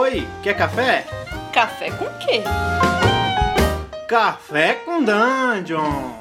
Oi, 0.00 0.24
quer 0.44 0.56
café? 0.56 1.04
Café 1.52 1.90
com 1.90 2.04
quê? 2.20 2.44
Café 4.08 4.74
com 4.74 5.02
Dungeon! 5.02 6.12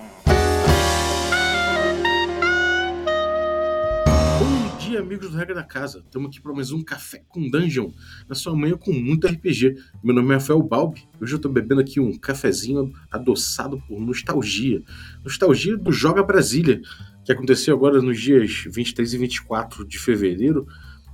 Bom 4.39 4.77
dia, 4.79 4.99
amigos 4.99 5.29
do 5.29 5.37
Regra 5.37 5.53
da 5.53 5.63
Casa. 5.63 5.99
Estamos 5.99 6.29
aqui 6.29 6.41
para 6.41 6.53
mais 6.53 6.71
um 6.71 6.83
Café 6.83 7.23
com 7.29 7.47
Dungeon, 7.51 7.91
na 8.27 8.33
sua 8.33 8.55
manhã 8.55 8.75
com 8.75 8.91
muito 8.91 9.27
RPG. 9.27 9.75
Meu 10.03 10.15
nome 10.15 10.31
é 10.31 10.37
Rafael 10.37 10.63
Balbi. 10.63 11.07
Hoje 11.21 11.33
eu 11.33 11.37
estou 11.37 11.51
bebendo 11.51 11.79
aqui 11.79 11.99
um 11.99 12.17
cafezinho 12.17 12.91
adoçado 13.11 13.79
por 13.87 14.01
nostalgia. 14.01 14.81
Nostalgia 15.23 15.77
do 15.77 15.91
Joga 15.91 16.23
Brasília, 16.23 16.81
que 17.23 17.31
aconteceu 17.31 17.75
agora 17.75 18.01
nos 18.01 18.19
dias 18.19 18.63
23 18.71 19.13
e 19.13 19.17
24 19.19 19.87
de 19.87 19.99
fevereiro, 19.99 20.65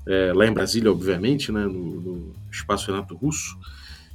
é, 0.06 0.34
lá 0.34 0.46
em 0.46 0.54
Brasília, 0.54 0.92
obviamente, 0.92 1.52
né, 1.52 1.66
no, 1.66 2.02
no, 2.02 2.34
Espaço 2.52 2.92
Renato 2.92 3.16
Russo. 3.16 3.58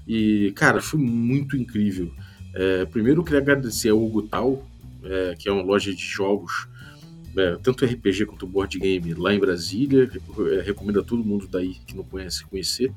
E, 0.07 0.53
cara, 0.55 0.81
foi 0.81 1.01
muito 1.01 1.57
incrível. 1.57 2.13
É, 2.55 2.85
primeiro, 2.87 3.21
eu 3.21 3.25
queria 3.25 3.41
agradecer 3.41 3.91
ao 3.91 4.03
Hugo 4.03 4.23
Tal, 4.23 4.67
é, 5.03 5.35
que 5.39 5.49
é 5.49 5.53
uma 5.53 5.63
loja 5.63 5.95
de 5.95 6.03
jogos, 6.03 6.69
é, 7.37 7.57
tanto 7.63 7.85
RPG 7.85 8.27
quanto 8.27 8.47
board 8.47 8.79
game, 8.79 9.15
lá 9.15 9.35
em 9.35 9.39
Brasília. 9.39 10.11
É, 10.53 10.61
recomendo 10.61 11.01
a 11.01 11.05
todo 11.05 11.25
mundo 11.25 11.49
daí 11.51 11.77
que 11.87 11.97
não 11.97 12.05
conhece 12.05 12.45
conhecer. 12.45 12.93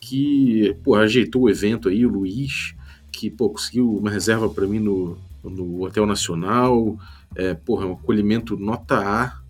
Que, 0.00 0.76
pô, 0.84 0.94
ajeitou 0.94 1.42
o 1.42 1.50
evento 1.50 1.88
aí, 1.88 2.06
o 2.06 2.10
Luiz, 2.10 2.74
que, 3.10 3.30
pô, 3.30 3.50
conseguiu 3.50 3.96
uma 3.96 4.10
reserva 4.10 4.48
para 4.48 4.66
mim 4.66 4.78
no, 4.78 5.18
no 5.42 5.84
Hotel 5.84 6.06
Nacional. 6.06 6.98
É, 7.34 7.54
porra, 7.54 7.86
um 7.86 7.92
acolhimento 7.92 8.56
nota 8.56 8.98
A. 8.98 9.40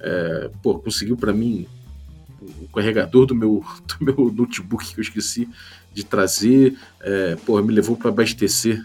É, 0.00 0.50
pô, 0.62 0.78
conseguiu 0.78 1.16
para 1.16 1.32
mim 1.32 1.66
o 2.62 2.68
carregador 2.74 3.26
do 3.26 3.34
meu, 3.34 3.64
do 3.86 4.04
meu 4.04 4.32
notebook 4.32 4.94
que 4.94 5.00
eu 5.00 5.02
esqueci 5.02 5.48
de 5.92 6.04
trazer, 6.04 6.76
é, 7.00 7.36
porra, 7.36 7.62
me 7.62 7.72
levou 7.72 7.96
para 7.96 8.10
abastecer 8.10 8.84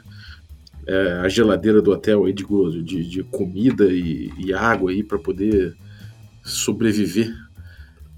é, 0.85 1.21
a 1.23 1.29
geladeira 1.29 1.81
do 1.81 1.91
hotel 1.91 2.25
aí 2.25 2.33
de, 2.33 2.45
de, 2.83 3.03
de 3.03 3.23
comida 3.23 3.85
e, 3.85 4.31
e 4.37 4.53
água 4.53 4.91
aí 4.91 5.03
para 5.03 5.17
poder 5.17 5.75
sobreviver 6.43 7.33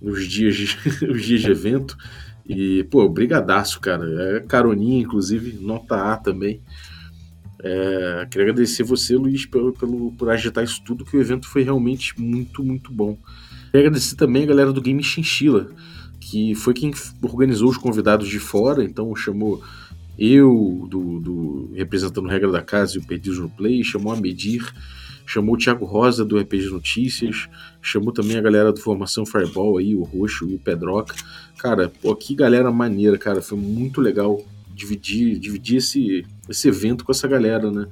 nos 0.02 0.28
dias 0.28 0.56
de, 0.56 0.78
os 1.10 1.24
dias 1.24 1.42
de 1.42 1.52
evento. 1.52 1.98
E, 2.48 2.84
pô, 2.86 3.08
brigadaço, 3.09 3.80
cara. 3.80 4.38
É 4.38 4.40
caroninha, 4.40 5.02
inclusive, 5.02 5.58
nota 5.59 6.14
A 6.14 6.18
também. 6.18 6.62
É, 7.68 8.28
queria 8.30 8.52
agradecer 8.52 8.84
você, 8.84 9.16
Luiz, 9.16 9.48
pelo, 9.48 9.74
pelo, 9.74 10.12
por 10.12 10.30
agitar 10.30 10.64
isso 10.64 10.84
tudo, 10.86 11.04
que 11.04 11.18
o 11.18 11.20
evento 11.20 11.48
foi 11.48 11.64
realmente 11.64 12.14
muito, 12.22 12.64
muito 12.64 12.94
bom. 12.94 13.18
Queria 13.72 13.88
agradecer 13.88 14.16
também 14.16 14.44
a 14.44 14.46
galera 14.46 14.72
do 14.72 14.80
Game 14.80 15.04
Chinchilla, 15.04 15.72
que 16.20 16.54
foi 16.54 16.76
quem 16.76 16.94
organizou 17.24 17.68
os 17.68 17.78
convidados 17.78 18.28
de 18.28 18.38
fora, 18.38 18.84
então 18.84 19.16
chamou 19.16 19.64
eu, 20.16 20.88
do, 20.92 21.20
do 21.20 21.72
representando 21.74 22.30
Regra 22.30 22.52
da 22.52 22.62
Casa 22.62 22.98
e 22.98 23.00
o 23.00 23.04
Perdidos 23.04 23.40
no 23.40 23.50
Play, 23.50 23.84
chamou 23.84 24.14
a 24.14 24.16
Medir, 24.16 24.72
chamou 25.26 25.56
o 25.56 25.58
Thiago 25.58 25.86
Rosa 25.86 26.24
do 26.24 26.38
RPG 26.38 26.70
Notícias, 26.70 27.50
chamou 27.82 28.14
também 28.14 28.38
a 28.38 28.42
galera 28.42 28.72
do 28.72 28.80
Formação 28.80 29.26
Fireball 29.26 29.80
aí, 29.80 29.96
o 29.96 30.04
Roxo 30.04 30.48
e 30.48 30.54
o 30.54 30.60
Pedroca. 30.60 31.16
Cara, 31.58 31.92
pô, 32.00 32.16
que 32.16 32.36
galera 32.36 32.72
maneira, 32.72 33.18
cara, 33.18 33.42
foi 33.42 33.58
muito 33.58 34.02
legal 34.02 34.40
dividir, 34.76 35.40
dividir 35.40 35.78
esse, 35.78 36.26
esse 36.50 36.68
evento 36.68 37.04
com 37.04 37.12
essa 37.12 37.28
galera, 37.28 37.72
né? 37.72 37.88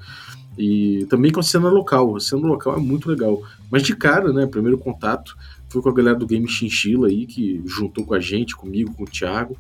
E 0.58 1.08
também 1.09 1.31
com 1.31 1.39
a 1.39 1.44
cena 1.44 1.67
local, 1.70 2.16
a 2.16 2.20
cena 2.20 2.45
local 2.45 2.76
é 2.78 2.80
muito 2.80 3.09
legal. 3.09 3.42
Mas 3.72 3.81
de 3.81 3.95
cara, 3.95 4.31
né, 4.31 4.45
primeiro 4.45 4.78
contato, 4.78 5.36
Fui 5.73 5.81
com 5.81 5.89
a 5.89 5.94
galera 5.94 6.16
do 6.16 6.28
Game 6.28 6.48
Chinchilla 6.48 7.08
aí, 7.08 7.26
que 7.26 7.59
juntou 7.66 8.06
com 8.06 8.14
a 8.14 8.20
gente, 8.20 8.56
comigo, 8.56 8.94
com 8.94 9.06
o 9.06 9.08
Thiago. 9.08 9.58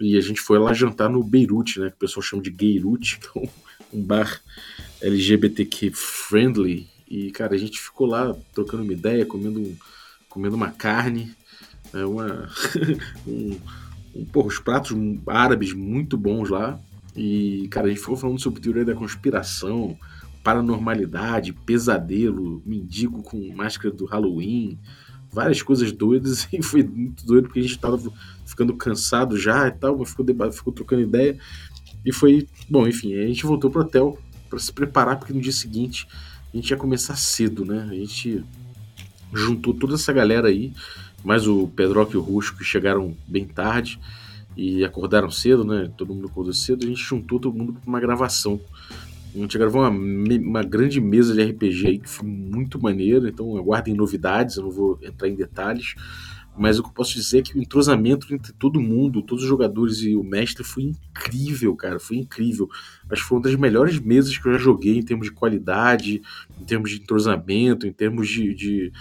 E 0.00 0.16
a 0.16 0.20
gente 0.20 0.40
foi 0.40 0.58
lá 0.58 0.74
jantar 0.74 1.08
no 1.08 1.22
Beirute, 1.22 1.78
né? 1.78 1.88
Que 1.88 1.94
o 1.94 1.98
pessoal 2.00 2.20
chama 2.20 2.42
de 2.42 2.50
Beirute, 2.50 3.20
que 3.22 3.38
é 3.38 3.48
um 3.92 4.02
bar 4.02 4.42
LGBTQ 5.00 5.92
friendly. 5.94 6.88
E, 7.08 7.30
cara, 7.30 7.54
a 7.54 7.58
gente 7.58 7.78
ficou 7.78 8.08
lá 8.08 8.34
trocando 8.52 8.82
uma 8.82 8.92
ideia, 8.92 9.24
comendo, 9.24 9.78
comendo 10.28 10.56
uma 10.56 10.72
carne, 10.72 11.32
né, 11.92 12.04
uma, 12.04 12.50
um, 13.24 13.52
um, 13.52 13.60
porra, 14.24 14.48
os 14.48 14.58
pratos 14.58 14.96
árabes 15.26 15.72
muito 15.72 16.16
bons 16.16 16.48
lá. 16.48 16.80
E, 17.14 17.66
cara, 17.70 17.86
a 17.86 17.88
gente 17.90 18.00
ficou 18.00 18.16
falando 18.16 18.40
sobre 18.40 18.60
teoria 18.60 18.84
da 18.84 18.94
conspiração, 18.94 19.96
paranormalidade, 20.42 21.52
pesadelo, 21.52 22.62
mendigo 22.64 23.22
com 23.22 23.52
máscara 23.54 23.94
do 23.94 24.04
Halloween, 24.04 24.78
várias 25.32 25.60
coisas 25.60 25.92
doidas 25.92 26.48
e 26.52 26.62
foi 26.62 26.82
muito 26.82 27.26
doido 27.26 27.44
porque 27.44 27.60
a 27.60 27.62
gente 27.62 27.78
tava 27.78 28.00
ficando 28.44 28.74
cansado 28.74 29.38
já 29.38 29.68
e 29.68 29.72
tal, 29.72 29.98
mas 29.98 30.10
ficou, 30.10 30.52
ficou 30.52 30.72
trocando 30.72 31.02
ideia 31.02 31.38
e 32.04 32.12
foi, 32.12 32.46
bom, 32.70 32.86
enfim, 32.86 33.14
a 33.14 33.26
gente 33.26 33.44
voltou 33.44 33.70
pro 33.70 33.80
hotel 33.80 34.18
para 34.48 34.58
se 34.58 34.72
preparar 34.72 35.18
porque 35.18 35.32
no 35.32 35.40
dia 35.40 35.52
seguinte 35.52 36.06
a 36.52 36.56
gente 36.56 36.70
ia 36.70 36.76
começar 36.76 37.16
cedo, 37.16 37.64
né? 37.64 37.86
A 37.90 37.94
gente 37.94 38.44
juntou 39.34 39.74
toda 39.74 39.94
essa 39.94 40.12
galera 40.12 40.48
aí, 40.48 40.72
mais 41.26 41.48
o 41.48 41.66
Pedroque 41.66 42.14
e 42.14 42.16
o 42.16 42.20
Rusco 42.20 42.58
que 42.58 42.64
chegaram 42.64 43.16
bem 43.26 43.44
tarde 43.44 43.98
e 44.56 44.84
acordaram 44.84 45.28
cedo, 45.28 45.64
né? 45.64 45.90
Todo 45.96 46.14
mundo 46.14 46.28
acordou 46.28 46.54
cedo, 46.54 46.84
a 46.84 46.88
gente 46.88 47.02
juntou 47.02 47.40
todo 47.40 47.58
mundo 47.58 47.72
para 47.72 47.88
uma 47.88 47.98
gravação. 47.98 48.60
A 49.34 49.38
gente 49.38 49.58
gravou 49.58 49.82
uma, 49.82 49.90
uma 49.90 50.62
grande 50.62 51.00
mesa 51.00 51.34
de 51.34 51.42
RPG 51.42 51.86
aí 51.88 51.98
que 51.98 52.08
foi 52.08 52.28
muito 52.28 52.80
maneiro, 52.80 53.26
então 53.26 53.56
aguardem 53.56 53.92
novidades, 53.92 54.56
eu 54.56 54.62
não 54.62 54.70
vou 54.70 55.00
entrar 55.02 55.28
em 55.28 55.34
detalhes. 55.34 55.96
Mas 56.56 56.78
o 56.78 56.82
que 56.82 56.88
eu 56.88 56.92
posso 56.92 57.14
dizer 57.14 57.40
é 57.40 57.42
que 57.42 57.58
o 57.58 57.60
entrosamento 57.60 58.32
entre 58.32 58.52
todo 58.52 58.80
mundo, 58.80 59.20
todos 59.20 59.42
os 59.42 59.48
jogadores 59.48 59.98
e 59.98 60.14
o 60.14 60.22
mestre 60.22 60.62
foi 60.62 60.84
incrível, 60.84 61.74
cara. 61.74 61.98
Foi 61.98 62.16
incrível. 62.16 62.70
Acho 63.10 63.22
que 63.22 63.28
foi 63.28 63.38
uma 63.38 63.44
das 63.44 63.56
melhores 63.56 63.98
mesas 63.98 64.38
que 64.38 64.46
eu 64.46 64.52
já 64.52 64.58
joguei 64.58 64.96
em 64.96 65.02
termos 65.02 65.26
de 65.26 65.34
qualidade, 65.34 66.22
em 66.58 66.64
termos 66.64 66.90
de 66.90 66.98
entrosamento, 67.02 67.86
em 67.86 67.92
termos 67.92 68.28
de. 68.28 68.54
de 68.54 68.92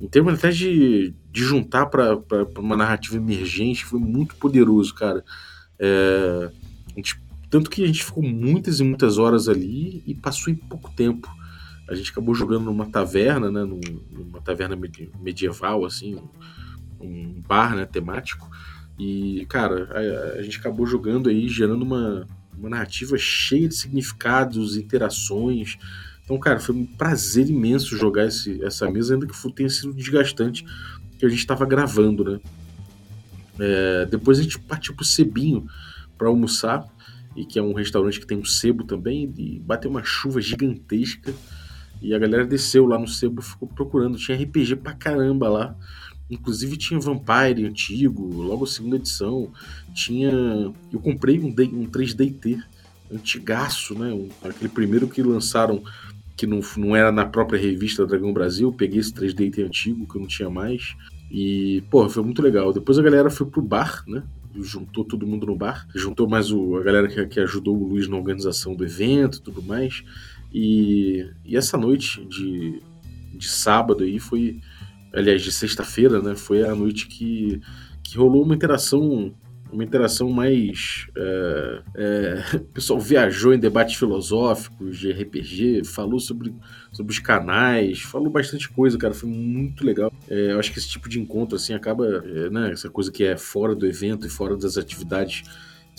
em 0.00 0.08
termos 0.08 0.34
até 0.34 0.50
de, 0.50 1.14
de 1.30 1.42
juntar 1.42 1.86
para 1.86 2.16
uma 2.58 2.76
narrativa 2.76 3.16
emergente. 3.16 3.84
Foi 3.84 4.00
muito 4.00 4.34
poderoso, 4.36 4.94
cara. 4.94 5.24
É, 5.78 6.50
gente 6.96 7.20
tanto 7.50 7.68
que 7.68 7.82
a 7.82 7.86
gente 7.86 8.04
ficou 8.04 8.22
muitas 8.22 8.78
e 8.78 8.84
muitas 8.84 9.18
horas 9.18 9.48
ali 9.48 10.04
e 10.06 10.14
passou 10.14 10.52
em 10.52 10.56
pouco 10.56 10.90
tempo. 10.92 11.28
A 11.88 11.94
gente 11.96 12.12
acabou 12.12 12.32
jogando 12.32 12.66
numa 12.66 12.86
taverna, 12.86 13.50
né, 13.50 13.64
numa 13.64 14.40
taverna 14.40 14.78
medieval, 15.20 15.84
assim, 15.84 16.16
um 17.00 17.42
bar 17.42 17.74
né, 17.74 17.84
temático. 17.84 18.48
E, 18.96 19.44
cara, 19.46 19.88
a, 19.90 20.38
a 20.38 20.42
gente 20.42 20.58
acabou 20.58 20.86
jogando 20.86 21.28
aí, 21.28 21.48
gerando 21.48 21.82
uma, 21.82 22.24
uma 22.56 22.70
narrativa 22.70 23.18
cheia 23.18 23.68
de 23.68 23.74
significados, 23.74 24.76
interações. 24.76 25.76
Então, 26.30 26.38
cara, 26.38 26.60
foi 26.60 26.76
um 26.76 26.86
prazer 26.86 27.50
imenso 27.50 27.96
jogar 27.96 28.26
esse, 28.26 28.64
essa 28.64 28.88
mesa, 28.88 29.14
ainda 29.14 29.26
que 29.26 29.52
tenha 29.52 29.68
sido 29.68 29.92
desgastante, 29.92 30.64
que 31.18 31.26
a 31.26 31.28
gente 31.28 31.40
estava 31.40 31.66
gravando, 31.66 32.22
né? 32.22 32.40
É, 33.58 34.06
depois 34.06 34.38
a 34.38 34.42
gente 34.42 34.56
partiu 34.60 34.94
pro 34.94 35.04
Cebinho 35.04 35.66
para 36.16 36.28
almoçar 36.28 36.86
e 37.34 37.44
que 37.44 37.58
é 37.58 37.62
um 37.62 37.72
restaurante 37.72 38.20
que 38.20 38.26
tem 38.28 38.38
um 38.38 38.44
sebo 38.44 38.84
também, 38.84 39.34
e 39.36 39.58
bateu 39.58 39.90
uma 39.90 40.04
chuva 40.04 40.40
gigantesca. 40.40 41.34
E 42.00 42.14
a 42.14 42.18
galera 42.20 42.46
desceu 42.46 42.86
lá 42.86 42.96
no 42.96 43.08
sebo, 43.08 43.42
ficou 43.42 43.66
procurando. 43.66 44.16
Tinha 44.16 44.38
RPG 44.38 44.76
pra 44.76 44.94
caramba 44.94 45.48
lá. 45.48 45.76
Inclusive 46.30 46.76
tinha 46.76 47.00
Vampire 47.00 47.66
antigo, 47.66 48.40
logo 48.40 48.62
a 48.62 48.68
segunda 48.68 48.94
edição. 48.94 49.52
Tinha. 49.92 50.30
Eu 50.92 51.00
comprei 51.00 51.40
um, 51.40 51.52
D, 51.52 51.64
um 51.64 51.86
3DT 51.86 52.62
antigaço, 53.12 53.98
né? 53.98 54.12
Um, 54.12 54.28
aquele 54.42 54.68
primeiro 54.68 55.08
que 55.08 55.22
lançaram, 55.22 55.82
que 56.40 56.46
não, 56.46 56.60
não 56.78 56.96
era 56.96 57.12
na 57.12 57.26
própria 57.26 57.60
revista 57.60 58.06
Dragão 58.06 58.32
Brasil. 58.32 58.72
peguei 58.72 58.98
esse 58.98 59.12
3DT 59.12 59.66
antigo, 59.66 60.08
que 60.08 60.16
eu 60.16 60.22
não 60.22 60.26
tinha 60.26 60.48
mais. 60.48 60.96
E, 61.30 61.84
pô, 61.90 62.08
foi 62.08 62.22
muito 62.24 62.40
legal. 62.40 62.72
Depois 62.72 62.98
a 62.98 63.02
galera 63.02 63.28
foi 63.28 63.46
pro 63.46 63.60
bar, 63.60 64.02
né? 64.08 64.22
juntou 64.56 65.04
todo 65.04 65.26
mundo 65.26 65.46
no 65.46 65.54
bar, 65.54 65.86
juntou 65.94 66.28
mais 66.28 66.50
o, 66.50 66.76
a 66.76 66.82
galera 66.82 67.06
que, 67.06 67.24
que 67.26 67.38
ajudou 67.38 67.76
o 67.76 67.86
Luiz 67.86 68.08
na 68.08 68.16
organização 68.16 68.74
do 68.74 68.84
evento 68.84 69.36
e 69.36 69.42
tudo 69.42 69.62
mais. 69.62 70.02
E, 70.52 71.30
e 71.44 71.56
essa 71.56 71.76
noite 71.76 72.24
de, 72.24 72.82
de 73.34 73.48
sábado 73.48 74.02
aí 74.02 74.18
foi, 74.18 74.60
aliás, 75.12 75.42
de 75.42 75.52
sexta-feira, 75.52 76.22
né? 76.22 76.34
Foi 76.34 76.64
a 76.64 76.74
noite 76.74 77.06
que, 77.06 77.60
que 78.02 78.16
rolou 78.16 78.42
uma 78.42 78.54
interação 78.54 79.34
uma 79.72 79.84
interação 79.84 80.30
mais. 80.30 81.06
É, 81.16 81.82
é, 81.94 82.56
o 82.56 82.60
pessoal 82.72 83.00
viajou 83.00 83.54
em 83.54 83.58
debates 83.58 83.96
filosóficos 83.96 84.98
de 84.98 85.10
RPG, 85.10 85.84
falou 85.84 86.18
sobre, 86.18 86.54
sobre 86.92 87.12
os 87.12 87.18
canais, 87.18 88.00
falou 88.00 88.30
bastante 88.30 88.68
coisa, 88.68 88.98
cara. 88.98 89.14
Foi 89.14 89.28
muito 89.28 89.84
legal. 89.84 90.12
É, 90.28 90.52
eu 90.52 90.58
acho 90.58 90.72
que 90.72 90.78
esse 90.78 90.88
tipo 90.88 91.08
de 91.08 91.20
encontro 91.20 91.56
assim 91.56 91.74
acaba, 91.74 92.06
é, 92.06 92.50
né, 92.50 92.70
essa 92.72 92.90
coisa 92.90 93.10
que 93.10 93.24
é 93.24 93.36
fora 93.36 93.74
do 93.74 93.86
evento 93.86 94.26
e 94.26 94.30
fora 94.30 94.56
das 94.56 94.76
atividades 94.76 95.42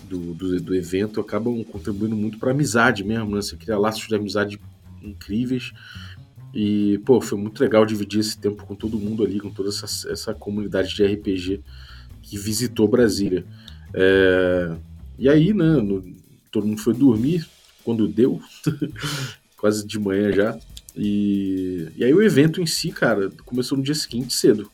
do, 0.04 0.34
do, 0.34 0.60
do 0.60 0.76
evento 0.76 1.22
acabam 1.22 1.64
contribuindo 1.64 2.16
muito 2.16 2.38
para 2.38 2.52
amizade 2.52 3.04
mesmo, 3.04 3.36
né? 3.36 3.42
Você 3.42 3.56
cria 3.56 3.78
laços 3.78 4.08
de 4.08 4.16
amizade 4.16 4.60
incríveis. 5.02 5.72
E, 6.54 7.00
pô, 7.06 7.22
foi 7.22 7.38
muito 7.38 7.62
legal 7.62 7.86
dividir 7.86 8.20
esse 8.20 8.38
tempo 8.38 8.66
com 8.66 8.76
todo 8.76 9.00
mundo 9.00 9.24
ali, 9.24 9.40
com 9.40 9.50
toda 9.50 9.70
essa, 9.70 9.86
essa 10.12 10.34
comunidade 10.34 10.94
de 10.94 11.06
RPG 11.06 11.62
que 12.32 12.38
visitou 12.38 12.88
Brasília. 12.88 13.46
É, 13.94 14.74
e 15.20 15.28
aí, 15.28 15.54
né, 15.54 15.82
no, 15.82 16.02
todo 16.50 16.66
mundo 16.66 16.80
foi 16.80 16.94
dormir 16.94 17.46
quando 17.84 18.08
deu, 18.08 18.42
quase 19.58 19.86
de 19.86 20.00
manhã 20.00 20.32
já. 20.32 20.58
E, 20.96 21.90
e 21.98 22.06
aí 22.06 22.14
o 22.14 22.24
evento 22.24 22.62
em 22.62 22.66
si, 22.66 22.90
cara, 22.90 23.30
começou 23.44 23.78
no 23.78 23.84
dia 23.84 23.94
seguinte 23.94 24.34
cedo. 24.34 24.72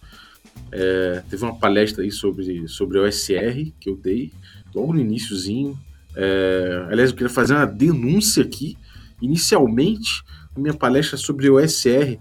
É, 0.71 1.24
teve 1.27 1.44
uma 1.44 1.57
palestra 1.57 2.04
aí 2.04 2.12
sobre, 2.12 2.68
sobre 2.68 3.00
o 3.00 3.12
SR 3.12 3.71
que 3.80 3.89
eu 3.89 3.95
dei, 3.95 4.31
logo 4.75 4.94
no 4.94 5.00
iníciozinho. 5.00 5.75
É, 6.15 6.86
aliás, 6.92 7.10
eu 7.10 7.15
queria 7.15 7.33
fazer 7.33 7.56
uma 7.56 7.65
denúncia 7.65 8.44
aqui. 8.44 8.77
Inicialmente, 9.19 10.24
a 10.56 10.60
minha 10.60 10.75
palestra 10.75 11.18
sobre 11.18 11.50
o 11.50 11.60
SR 11.60 12.19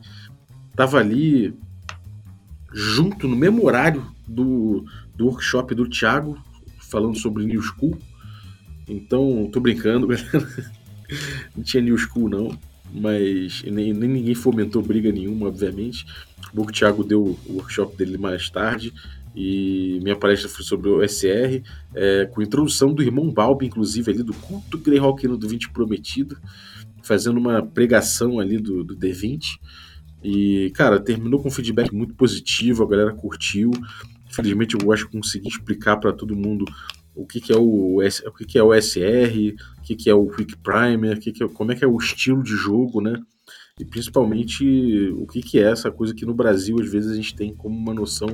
estava 0.70 0.98
ali 0.98 1.54
junto, 2.72 3.28
no 3.28 3.36
mesmo 3.36 3.66
horário 3.66 4.16
do, 4.26 4.84
do 5.16 5.26
workshop 5.26 5.74
do 5.74 5.88
Thiago, 5.88 6.38
falando 6.78 7.16
sobre 7.18 7.44
New 7.44 7.62
School. 7.62 7.98
Então, 8.88 9.48
tô 9.52 9.60
brincando, 9.60 10.06
galera. 10.08 10.48
Não 11.56 11.62
tinha 11.62 11.82
New 11.82 11.96
School, 11.96 12.28
não. 12.28 12.58
Mas 12.92 13.62
nem, 13.64 13.92
nem 13.92 14.08
ninguém 14.08 14.34
fomentou 14.34 14.82
briga 14.82 15.10
nenhuma, 15.10 15.48
obviamente. 15.48 16.06
O 16.54 16.64
Thiago 16.66 17.04
deu 17.04 17.38
o 17.46 17.52
workshop 17.54 17.96
dele 17.96 18.16
mais 18.16 18.48
tarde. 18.48 18.92
E 19.34 20.00
minha 20.02 20.16
palestra 20.16 20.48
foi 20.48 20.64
sobre 20.64 20.88
o 20.88 21.06
SR, 21.06 21.62
é, 21.94 22.24
com 22.24 22.40
introdução 22.40 22.94
do 22.94 23.02
irmão 23.02 23.30
Balbi, 23.30 23.66
inclusive, 23.66 24.10
ali 24.10 24.22
do 24.22 24.32
culto 24.32 24.78
Greyhawkino 24.78 25.36
do 25.36 25.46
20 25.46 25.70
Prometido, 25.72 26.38
fazendo 27.02 27.36
uma 27.36 27.62
pregação 27.62 28.40
ali 28.40 28.56
do, 28.56 28.82
do 28.82 28.96
D20. 28.96 29.58
E, 30.24 30.72
cara, 30.74 30.98
terminou 30.98 31.42
com 31.42 31.50
feedback 31.50 31.94
muito 31.94 32.14
positivo, 32.14 32.82
a 32.82 32.88
galera 32.88 33.12
curtiu. 33.12 33.70
Infelizmente, 34.36 34.76
eu 34.78 34.92
acho 34.92 35.06
que 35.06 35.16
consegui 35.16 35.48
explicar 35.48 35.96
para 35.96 36.12
todo 36.12 36.36
mundo 36.36 36.66
o 37.14 37.26
que, 37.26 37.40
que 37.40 37.50
é 37.52 37.56
o, 37.56 37.98
o 37.98 38.32
que, 38.32 38.44
que 38.44 38.58
é 38.58 38.62
o 38.62 38.74
SR, 38.74 39.54
o 39.78 39.82
que, 39.82 39.96
que 39.96 40.10
é 40.10 40.14
o 40.14 40.26
Quick 40.26 40.58
Primer, 40.58 41.18
que 41.18 41.32
que 41.32 41.42
é, 41.42 41.48
como 41.48 41.72
é 41.72 41.74
que 41.74 41.82
é 41.82 41.88
o 41.88 41.96
estilo 41.96 42.42
de 42.42 42.54
jogo, 42.54 43.00
né? 43.00 43.18
E 43.80 43.84
principalmente 43.84 45.10
o 45.16 45.26
que, 45.26 45.40
que 45.40 45.58
é 45.58 45.70
essa 45.70 45.90
coisa 45.90 46.14
que 46.14 46.26
no 46.26 46.34
Brasil 46.34 46.76
às 46.78 46.90
vezes 46.90 47.10
a 47.10 47.14
gente 47.14 47.34
tem 47.34 47.54
como 47.54 47.74
uma 47.74 47.94
noção 47.94 48.28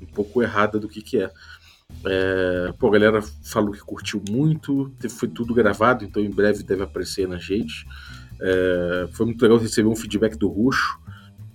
um 0.00 0.06
pouco 0.06 0.40
errada 0.40 0.78
do 0.78 0.88
que, 0.88 1.02
que 1.02 1.18
é. 1.18 1.30
é 2.04 2.72
pô, 2.78 2.88
a 2.88 2.92
galera 2.92 3.20
falou 3.42 3.72
que 3.72 3.80
curtiu 3.80 4.22
muito, 4.30 4.92
foi 5.10 5.28
tudo 5.28 5.52
gravado, 5.52 6.04
então 6.04 6.22
em 6.22 6.30
breve 6.30 6.62
deve 6.62 6.84
aparecer 6.84 7.26
nas 7.26 7.44
redes. 7.46 7.84
É, 8.40 9.08
foi 9.12 9.26
muito 9.26 9.42
legal 9.42 9.58
receber 9.58 9.88
um 9.88 9.96
feedback 9.96 10.36
do 10.36 10.48
Ruxo, 10.48 10.98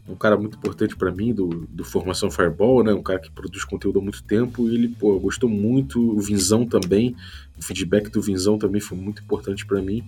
um 0.08 0.16
cara 0.16 0.38
muito 0.38 0.58
importante 0.58 0.96
para 0.96 1.12
mim 1.12 1.34
do, 1.34 1.68
do 1.70 1.84
Formação 1.84 2.32
Fireball, 2.32 2.84
né? 2.84 2.94
Um 2.94 3.04
cara 3.04 3.20
que 3.20 3.30
produz 3.32 3.64
conteúdo 3.66 4.00
há 4.00 4.02
muito 4.02 4.24
tempo 4.24 4.70
e 4.70 4.76
ele, 4.76 4.88
pô, 4.88 5.20
gostou 5.20 5.50
muito. 5.50 6.00
O 6.00 6.22
Vinzão 6.22 6.66
também, 6.66 7.16
o 7.58 7.64
feedback 7.64 8.10
do 8.10 8.22
Vinzão 8.22 8.58
também 8.58 8.80
foi 8.80 8.98
muito 8.98 9.22
importante 9.22 9.66
para 9.66 9.82
mim. 9.82 10.04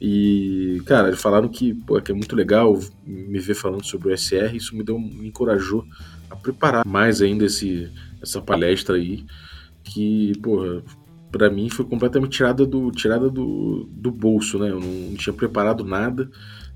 E, 0.00 0.82
cara, 0.84 1.08
eles 1.08 1.20
falaram 1.22 1.48
que, 1.48 1.72
pô, 1.72 2.00
que 2.00 2.12
é 2.12 2.14
muito 2.14 2.36
legal 2.36 2.78
me 3.06 3.38
ver 3.38 3.54
falando 3.54 3.84
sobre 3.84 4.12
o 4.12 4.18
SR, 4.18 4.54
isso 4.54 4.76
me 4.76 4.82
deu, 4.82 4.98
me 4.98 5.28
encorajou 5.28 5.86
a 6.28 6.36
preparar 6.36 6.84
mais 6.86 7.22
ainda 7.22 7.46
esse, 7.46 7.90
essa 8.20 8.40
palestra 8.40 8.96
aí, 8.96 9.24
que, 9.82 10.32
pô, 10.42 10.82
para 11.30 11.48
mim 11.48 11.70
foi 11.70 11.84
completamente 11.84 12.36
tirada 12.36 12.66
do 12.66 12.90
tirada 12.90 13.30
do, 13.30 13.88
do 13.90 14.10
bolso, 14.10 14.58
né? 14.58 14.70
Eu 14.70 14.80
não, 14.80 14.88
não 15.10 15.16
tinha 15.16 15.32
preparado 15.32 15.84
nada. 15.84 16.30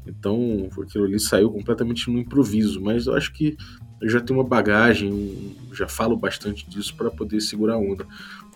Então, 0.08 0.68
aquilo 0.82 1.04
ali 1.04 1.20
saiu 1.20 1.50
completamente 1.50 2.10
no 2.10 2.18
improviso, 2.18 2.80
mas 2.80 3.06
eu 3.06 3.14
acho 3.14 3.32
que 3.32 3.56
eu 4.00 4.08
já 4.08 4.20
tenho 4.20 4.38
uma 4.38 4.46
bagagem, 4.46 5.56
já 5.72 5.88
falo 5.88 6.16
bastante 6.16 6.68
disso 6.68 6.94
para 6.96 7.10
poder 7.10 7.40
segurar 7.40 7.74
a 7.74 7.78
onda. 7.78 8.06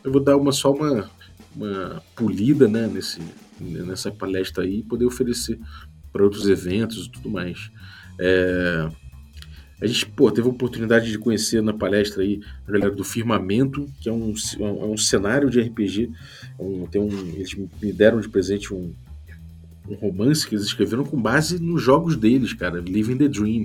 Eu 0.02 0.10
vou 0.10 0.22
dar 0.22 0.36
uma 0.36 0.52
só 0.52 0.72
uma, 0.72 1.10
uma 1.54 2.02
polida 2.14 2.68
né, 2.68 2.86
nesse, 2.86 3.20
nessa 3.60 4.10
palestra 4.10 4.64
aí 4.64 4.78
e 4.78 4.82
poder 4.82 5.04
oferecer 5.04 5.58
para 6.12 6.22
outros 6.22 6.48
eventos 6.48 7.06
e 7.06 7.10
tudo 7.10 7.28
mais. 7.28 7.70
É, 8.18 8.88
a 9.80 9.86
gente 9.86 10.06
pô, 10.06 10.30
teve 10.30 10.46
a 10.46 10.50
oportunidade 10.50 11.10
de 11.10 11.18
conhecer 11.18 11.60
na 11.60 11.72
palestra 11.72 12.22
aí 12.22 12.40
a 12.68 12.70
galera 12.70 12.94
do 12.94 13.02
Firmamento, 13.02 13.90
que 14.00 14.08
é 14.08 14.12
um, 14.12 14.32
é 14.60 14.84
um 14.84 14.96
cenário 14.96 15.50
de 15.50 15.60
RPG. 15.60 16.08
É 16.56 16.62
um, 16.62 16.86
tem 16.86 17.00
um, 17.00 17.10
eles 17.34 17.52
me 17.54 17.92
deram 17.92 18.20
de 18.20 18.28
presente 18.28 18.72
um, 18.72 18.94
um 19.88 19.94
romance 19.94 20.46
que 20.46 20.54
eles 20.54 20.66
escreveram 20.66 21.04
com 21.04 21.20
base 21.20 21.60
nos 21.60 21.82
jogos 21.82 22.16
deles, 22.16 22.52
cara. 22.52 22.80
Living 22.80 23.16
the 23.16 23.28
Dream. 23.28 23.64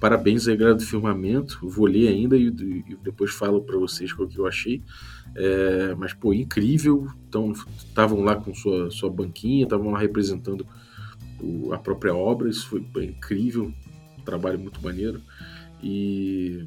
Parabéns 0.00 0.46
galera 0.46 0.74
do 0.74 0.84
Firmamento. 0.84 1.58
Vou 1.62 1.86
ler 1.86 2.08
ainda 2.08 2.36
e, 2.36 2.48
e 2.48 2.96
depois 3.02 3.32
falo 3.32 3.62
para 3.62 3.78
vocês 3.78 4.12
o 4.12 4.26
que 4.26 4.38
eu 4.38 4.46
achei. 4.46 4.82
É, 5.34 5.94
mas, 5.94 6.12
pô, 6.12 6.34
incrível. 6.34 7.08
Então, 7.28 7.52
estavam 7.78 8.20
lá 8.20 8.36
com 8.36 8.54
sua, 8.54 8.90
sua 8.90 9.10
banquinha, 9.10 9.64
estavam 9.64 9.90
lá 9.90 9.98
representando 9.98 10.66
o, 11.40 11.72
a 11.72 11.78
própria 11.78 12.14
obra. 12.14 12.48
Isso 12.48 12.68
foi, 12.68 12.84
foi 12.92 13.06
incrível. 13.06 13.72
Um 14.18 14.22
trabalho 14.22 14.58
muito 14.58 14.82
maneiro. 14.82 15.22
E 15.82 16.66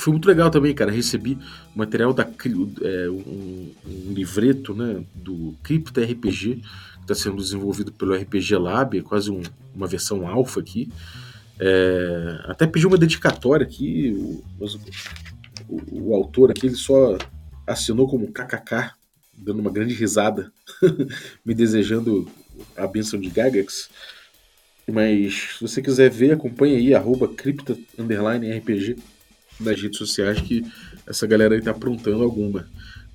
foi 0.00 0.12
muito 0.12 0.26
legal 0.26 0.50
também, 0.50 0.74
cara. 0.74 0.90
Recebi 0.90 1.38
material 1.74 2.12
da 2.12 2.22
é, 2.22 3.10
um, 3.10 3.72
um, 3.86 4.12
livreto 4.12 4.74
né, 4.74 5.04
do 5.14 5.54
Crypto 5.62 6.00
RPG 6.00 6.62
está 7.00 7.14
sendo 7.14 7.36
desenvolvido 7.36 7.92
pelo 7.92 8.14
RPG 8.14 8.56
Lab, 8.56 8.98
é 8.98 9.02
quase 9.02 9.30
um, 9.30 9.42
uma 9.74 9.86
versão 9.86 10.26
alfa 10.26 10.60
aqui. 10.60 10.90
É, 11.58 12.40
até 12.44 12.66
pedi 12.66 12.86
uma 12.86 12.96
dedicatória 12.96 13.66
aqui, 13.66 14.12
o, 14.58 14.66
o, 15.68 16.08
o, 16.08 16.14
autor 16.14 16.50
aqui 16.50 16.66
ele 16.66 16.76
só 16.76 17.18
assinou 17.66 18.08
como 18.08 18.32
KKK, 18.32 18.92
dando 19.36 19.60
uma 19.60 19.70
grande 19.70 19.92
risada, 19.92 20.50
me 21.44 21.52
desejando 21.52 22.26
a 22.76 22.86
benção 22.86 23.20
de 23.20 23.28
Gagax. 23.28 23.90
Mas 24.90 25.34
se 25.58 25.60
você 25.60 25.82
quiser 25.82 26.10
ver, 26.10 26.32
acompanha 26.32 26.76
aí, 26.76 26.94
arroba 26.94 27.28
cripta, 27.28 27.76
RPG 28.58 28.96
nas 29.60 29.80
redes 29.80 29.98
sociais 29.98 30.40
que 30.40 30.64
essa 31.06 31.26
galera 31.26 31.54
aí 31.54 31.62
tá 31.62 31.70
aprontando 31.70 32.22
alguma. 32.22 32.66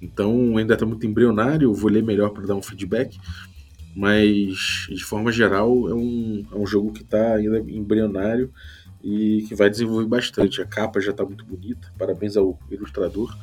Então 0.01 0.57
ainda 0.57 0.77
tá 0.77 0.86
muito 0.86 1.06
embrionário, 1.06 1.74
vou 1.74 1.89
ler 1.89 2.03
melhor 2.03 2.30
para 2.30 2.45
dar 2.45 2.56
um 2.56 2.62
feedback. 2.62 3.18
Mas, 3.95 4.88
de 4.89 5.03
forma 5.06 5.31
geral, 5.31 5.89
é 5.89 5.94
um, 5.94 6.45
é 6.51 6.56
um 6.56 6.68
jogo 6.68 6.92
que 6.92 7.01
está 7.01 7.36
ainda 7.36 7.59
embrionário 7.59 8.51
e 9.01 9.45
que 9.47 9.56
vai 9.56 9.69
desenvolver 9.69 10.06
bastante. 10.06 10.62
A 10.62 10.65
capa 10.65 11.00
já 11.00 11.12
está 11.12 11.24
muito 11.24 11.45
bonita, 11.45 11.94
parabéns 11.97 12.36
ao 12.36 12.59
ilustrador. 12.69 13.33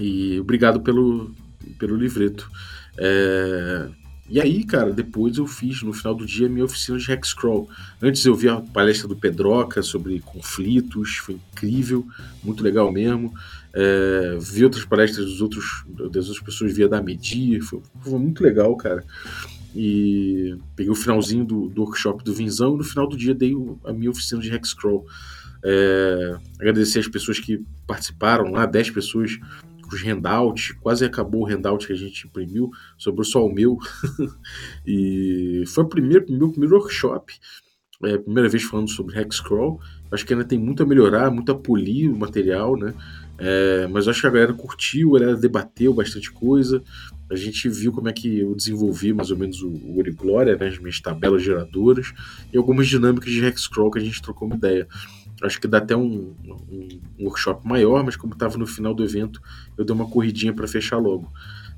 E 0.00 0.40
obrigado 0.40 0.80
pelo, 0.80 1.32
pelo 1.78 1.94
livreto. 1.94 2.50
É... 2.96 3.88
E 4.28 4.38
aí, 4.40 4.62
cara, 4.62 4.92
depois 4.92 5.38
eu 5.38 5.46
fiz 5.46 5.82
no 5.82 5.92
final 5.92 6.14
do 6.14 6.26
dia 6.26 6.48
minha 6.50 6.64
oficina 6.64 6.98
de 6.98 7.10
Hexcrawl. 7.10 7.68
Antes 8.00 8.24
eu 8.26 8.34
vi 8.34 8.48
a 8.48 8.60
palestra 8.60 9.08
do 9.08 9.16
Pedroca 9.16 9.82
sobre 9.82 10.20
conflitos, 10.20 11.16
foi 11.16 11.36
incrível, 11.52 12.06
muito 12.44 12.62
legal 12.62 12.92
mesmo. 12.92 13.32
É, 13.72 14.36
vi 14.38 14.64
outras 14.64 14.84
palestras 14.84 15.24
dos 15.24 15.40
outros, 15.40 15.84
das 16.12 16.28
outras 16.28 16.40
pessoas 16.40 16.74
via 16.74 16.88
da 16.88 17.02
Medir, 17.02 17.62
foi, 17.62 17.80
foi, 18.02 18.18
muito 18.18 18.42
legal, 18.42 18.76
cara. 18.76 19.02
E 19.74 20.56
peguei 20.76 20.92
o 20.92 20.96
finalzinho 20.96 21.44
do, 21.44 21.68
do, 21.68 21.82
workshop 21.82 22.22
do 22.22 22.34
Vinzão 22.34 22.74
e 22.74 22.78
no 22.78 22.84
final 22.84 23.08
do 23.08 23.16
dia 23.16 23.34
dei 23.34 23.54
a 23.84 23.92
minha 23.92 24.10
oficina 24.10 24.42
de 24.42 24.52
Hexcrawl. 24.54 25.06
É, 25.64 26.36
agradecer 26.60 26.98
as 26.98 27.08
pessoas 27.08 27.38
que 27.38 27.64
participaram 27.86 28.50
lá, 28.50 28.66
10 28.66 28.90
pessoas 28.90 29.38
os 29.94 30.02
handouts, 30.02 30.72
quase 30.80 31.04
acabou 31.04 31.42
o 31.42 31.46
handout 31.46 31.86
que 31.86 31.92
a 31.92 31.96
gente 31.96 32.26
imprimiu, 32.26 32.70
sobrou 32.96 33.24
só 33.24 33.44
o 33.44 33.52
meu. 33.52 33.78
e 34.86 35.64
foi 35.66 35.84
o 35.84 35.88
primeiro, 35.88 36.26
meu 36.28 36.50
primeiro 36.50 36.76
workshop, 36.76 37.32
é 38.04 38.16
primeira 38.16 38.48
vez 38.48 38.62
falando 38.62 38.88
sobre 38.88 39.18
Hexcrawl. 39.18 39.80
Acho 40.10 40.24
que 40.24 40.32
ainda 40.32 40.44
tem 40.44 40.58
muito 40.58 40.82
a 40.82 40.86
melhorar, 40.86 41.30
muito 41.30 41.50
a 41.50 41.54
polir 41.54 42.10
o 42.10 42.16
material, 42.16 42.76
né? 42.76 42.94
É, 43.36 43.86
mas 43.88 44.06
acho 44.06 44.20
que 44.20 44.26
a 44.26 44.30
galera 44.30 44.52
curtiu, 44.52 45.16
a 45.16 45.20
galera 45.20 45.36
debateu 45.36 45.92
bastante 45.92 46.30
coisa. 46.30 46.82
A 47.30 47.36
gente 47.36 47.68
viu 47.68 47.92
como 47.92 48.08
é 48.08 48.12
que 48.12 48.38
eu 48.38 48.54
desenvolvi 48.54 49.12
mais 49.12 49.30
ou 49.30 49.36
menos 49.36 49.62
o, 49.62 49.68
o 49.68 50.02
Glória, 50.16 50.56
né, 50.56 50.68
as 50.68 50.78
minhas 50.78 51.00
tabelas 51.00 51.42
geradoras 51.42 52.12
e 52.52 52.56
algumas 52.56 52.88
dinâmicas 52.88 53.30
de 53.30 53.44
Hexcrawl 53.44 53.90
que 53.90 53.98
a 53.98 54.02
gente 54.02 54.22
trocou 54.22 54.46
uma 54.46 54.56
ideia. 54.56 54.88
Acho 55.42 55.60
que 55.60 55.68
dá 55.68 55.78
até 55.78 55.96
um, 55.96 56.34
um, 56.44 57.00
um 57.18 57.24
workshop 57.24 57.66
maior, 57.66 58.04
mas 58.04 58.16
como 58.16 58.32
estava 58.32 58.58
no 58.58 58.66
final 58.66 58.92
do 58.92 59.04
evento, 59.04 59.40
eu 59.76 59.84
dei 59.84 59.94
uma 59.94 60.08
corridinha 60.08 60.52
para 60.52 60.66
fechar 60.66 60.98
logo. 60.98 61.32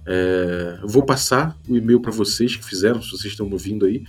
É, 0.07 0.79
vou 0.83 1.05
passar 1.05 1.57
o 1.69 1.77
e-mail 1.77 2.01
para 2.01 2.11
vocês 2.11 2.57
que 2.57 2.65
fizeram, 2.65 3.03
se 3.03 3.11
vocês 3.11 3.33
estão 3.33 3.47
me 3.47 3.53
ouvindo 3.53 3.85
aí. 3.85 4.03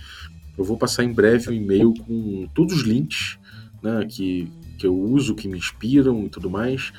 Eu 0.56 0.64
vou 0.64 0.76
passar 0.76 1.04
em 1.04 1.12
breve 1.12 1.50
um 1.50 1.52
e-mail 1.52 1.94
com 1.94 2.48
todos 2.54 2.76
os 2.76 2.82
links 2.82 3.38
né, 3.82 4.06
que, 4.08 4.50
que 4.78 4.86
eu 4.86 4.94
uso, 4.94 5.34
que 5.34 5.48
me 5.48 5.58
inspiram 5.58 6.24
e 6.24 6.28
tudo 6.28 6.48
mais. 6.48 6.92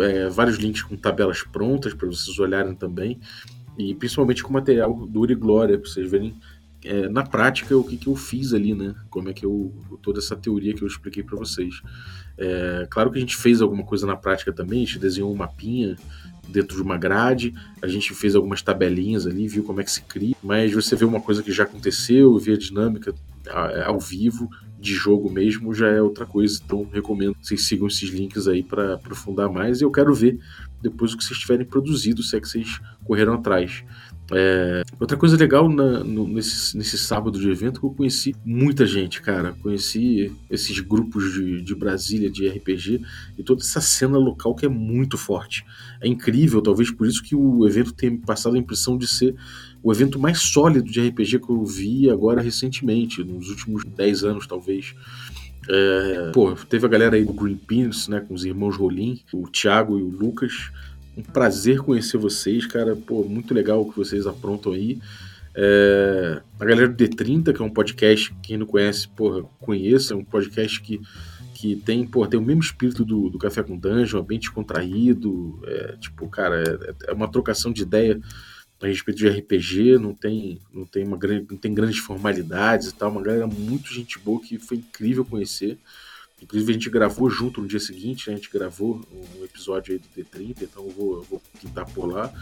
É, 0.00 0.28
vários 0.28 0.56
links 0.56 0.82
com 0.82 0.96
tabelas 0.96 1.42
prontas 1.42 1.94
para 1.94 2.06
vocês 2.06 2.38
olharem 2.38 2.74
também. 2.74 3.20
E 3.76 3.94
principalmente 3.94 4.42
com 4.42 4.52
material 4.52 4.94
do 5.06 5.20
Uri 5.20 5.34
Glória, 5.34 5.78
para 5.78 5.88
vocês 5.88 6.10
verem 6.10 6.34
é, 6.84 7.08
na 7.08 7.22
prática 7.22 7.76
o 7.76 7.82
que, 7.82 7.96
que 7.96 8.06
eu 8.06 8.14
fiz 8.14 8.52
ali, 8.52 8.74
né? 8.74 8.94
Como 9.10 9.28
é 9.28 9.32
que 9.32 9.44
eu. 9.44 9.72
toda 10.02 10.18
essa 10.18 10.36
teoria 10.36 10.74
que 10.74 10.82
eu 10.82 10.88
expliquei 10.88 11.22
para 11.22 11.36
vocês. 11.36 11.82
É, 12.36 12.86
claro 12.90 13.10
que 13.10 13.18
a 13.18 13.20
gente 13.20 13.36
fez 13.36 13.62
alguma 13.62 13.84
coisa 13.84 14.06
na 14.06 14.16
prática 14.16 14.52
também, 14.52 14.82
a 14.82 14.84
gente 14.84 14.98
desenhou 14.98 15.32
um 15.32 15.36
mapinha 15.36 15.96
dentro 16.48 16.76
de 16.76 16.82
uma 16.82 16.98
grade. 16.98 17.54
A 17.82 17.88
gente 17.88 18.12
fez 18.14 18.34
algumas 18.34 18.60
tabelinhas 18.60 19.26
ali, 19.26 19.48
viu 19.48 19.64
como 19.64 19.80
é 19.80 19.84
que 19.84 19.90
se 19.90 20.02
cria, 20.02 20.36
mas 20.42 20.72
você 20.72 20.94
vê 20.94 21.04
uma 21.04 21.20
coisa 21.20 21.42
que 21.42 21.50
já 21.50 21.64
aconteceu, 21.64 22.36
vê 22.38 22.52
a 22.52 22.58
dinâmica 22.58 23.14
ao 23.84 24.00
vivo 24.00 24.48
de 24.84 24.92
jogo 24.92 25.30
mesmo 25.30 25.72
já 25.72 25.88
é 25.88 26.02
outra 26.02 26.26
coisa. 26.26 26.60
Então 26.62 26.86
recomendo 26.92 27.34
que 27.34 27.46
vocês 27.46 27.66
sigam 27.66 27.86
esses 27.86 28.10
links 28.10 28.46
aí 28.46 28.62
para 28.62 28.94
aprofundar 28.94 29.50
mais. 29.50 29.80
E 29.80 29.84
eu 29.84 29.90
quero 29.90 30.14
ver 30.14 30.38
depois 30.82 31.14
o 31.14 31.16
que 31.16 31.24
vocês 31.24 31.38
tiverem 31.38 31.66
produzido, 31.66 32.22
se 32.22 32.36
é 32.36 32.40
que 32.40 32.46
vocês 32.46 32.78
correram 33.02 33.32
atrás. 33.32 33.82
É... 34.32 34.82
Outra 34.98 35.16
coisa 35.16 35.36
legal 35.36 35.68
na, 35.68 36.02
no, 36.02 36.26
nesse, 36.26 36.76
nesse 36.76 36.96
sábado 36.96 37.38
de 37.38 37.50
evento 37.50 37.80
que 37.80 37.86
eu 37.86 37.90
conheci 37.90 38.34
muita 38.44 38.86
gente, 38.86 39.20
cara. 39.20 39.52
Conheci 39.62 40.32
esses 40.50 40.78
grupos 40.80 41.32
de, 41.34 41.60
de 41.60 41.74
Brasília, 41.74 42.30
de 42.30 42.48
RPG, 42.48 43.02
e 43.36 43.42
toda 43.42 43.62
essa 43.62 43.80
cena 43.80 44.16
local 44.16 44.54
que 44.54 44.64
é 44.64 44.68
muito 44.68 45.18
forte. 45.18 45.64
É 46.00 46.08
incrível, 46.08 46.62
talvez 46.62 46.90
por 46.90 47.06
isso 47.06 47.22
que 47.22 47.34
o 47.34 47.66
evento 47.66 47.92
tenha 47.92 48.16
passado 48.18 48.56
a 48.56 48.58
impressão 48.58 48.96
de 48.96 49.06
ser 49.06 49.34
o 49.82 49.92
evento 49.92 50.18
mais 50.18 50.38
sólido 50.38 50.90
de 50.90 51.06
RPG 51.08 51.40
que 51.40 51.50
eu 51.50 51.64
vi 51.64 52.08
agora 52.08 52.40
recentemente, 52.40 53.22
nos 53.22 53.50
últimos 53.50 53.84
10 53.84 54.24
anos, 54.24 54.46
talvez. 54.46 54.94
É, 55.68 56.30
pô, 56.32 56.52
teve 56.54 56.86
a 56.86 56.88
galera 56.88 57.16
aí 57.16 57.24
do 57.24 57.32
Green 57.32 57.56
Peanuts, 57.56 58.08
né, 58.08 58.20
com 58.20 58.34
os 58.34 58.44
irmãos 58.44 58.76
Rolim, 58.76 59.20
o 59.32 59.48
Thiago 59.48 59.98
e 59.98 60.02
o 60.02 60.08
Lucas. 60.08 60.70
Um 61.16 61.22
prazer 61.22 61.80
conhecer 61.80 62.18
vocês, 62.18 62.66
cara. 62.66 62.96
Pô, 62.96 63.24
muito 63.24 63.54
legal 63.54 63.82
o 63.82 63.90
que 63.90 63.96
vocês 63.96 64.26
aprontam 64.26 64.72
aí. 64.72 65.00
É, 65.54 66.42
a 66.58 66.64
galera 66.64 66.88
do 66.88 66.96
D30, 66.96 67.54
que 67.54 67.62
é 67.62 67.64
um 67.64 67.70
podcast, 67.70 68.34
quem 68.42 68.56
não 68.56 68.66
conhece, 68.66 69.06
porra, 69.08 69.44
conheça, 69.60 70.12
é 70.12 70.16
um 70.16 70.24
podcast 70.24 70.80
que, 70.80 71.00
que 71.54 71.76
tem, 71.76 72.04
porra, 72.04 72.28
tem 72.28 72.40
o 72.40 72.42
mesmo 72.42 72.62
espírito 72.62 73.04
do, 73.04 73.30
do 73.30 73.38
Café 73.38 73.62
com 73.62 73.78
Dungeon, 73.78 74.22
bem 74.22 74.38
descontraído, 74.40 75.60
é, 75.64 75.96
tipo, 76.00 76.28
cara, 76.28 76.64
é, 77.06 77.10
é 77.10 77.12
uma 77.12 77.28
trocação 77.28 77.72
de 77.72 77.82
ideia 77.82 78.20
a 78.82 78.86
respeito 78.86 79.18
de 79.18 79.28
RPG, 79.28 79.98
não 79.98 80.12
tem, 80.12 80.60
não 80.72 80.84
tem, 80.84 81.04
uma 81.04 81.16
não 81.16 81.56
tem 81.56 81.72
grandes 81.72 81.98
formalidades 81.98 82.88
e 82.88 82.94
tal. 82.94 83.10
Uma 83.10 83.22
galera 83.22 83.46
muito 83.46 83.92
gente 83.92 84.18
boa 84.18 84.40
que 84.40 84.58
foi 84.58 84.78
incrível 84.78 85.24
conhecer. 85.24 85.78
Inclusive 86.44 86.70
a 86.70 86.74
gente 86.74 86.90
gravou 86.90 87.30
junto 87.30 87.62
no 87.62 87.66
dia 87.66 87.80
seguinte, 87.80 88.28
né? 88.28 88.34
a 88.34 88.36
gente 88.36 88.50
gravou 88.50 89.00
um 89.10 89.44
episódio 89.44 89.94
aí 89.94 89.98
do 89.98 90.08
D30, 90.08 90.62
então 90.62 90.84
eu 90.84 90.90
vou, 90.90 91.14
eu 91.16 91.22
vou 91.22 91.42
pintar 91.60 91.86
por 91.86 92.06
lá. 92.06 92.32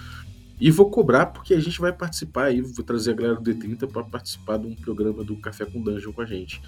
E 0.61 0.71
vou 0.71 0.91
cobrar 0.91 1.27
porque 1.27 1.55
a 1.55 1.61
gente 1.61 1.81
vai 1.81 1.93
participar 1.93 2.45
aí, 2.45 2.61
vou 2.61 2.85
trazer 2.85 3.13
a 3.13 3.15
galera 3.15 3.41
do 3.41 3.43
D30 3.43 3.91
para 3.91 4.05
participar 4.05 4.59
de 4.59 4.67
um 4.67 4.75
programa 4.75 5.25
do 5.25 5.37
Café 5.37 5.65
com 5.65 5.81
Dungeon 5.81 6.13
com 6.13 6.21
a 6.21 6.27
gente. 6.27 6.61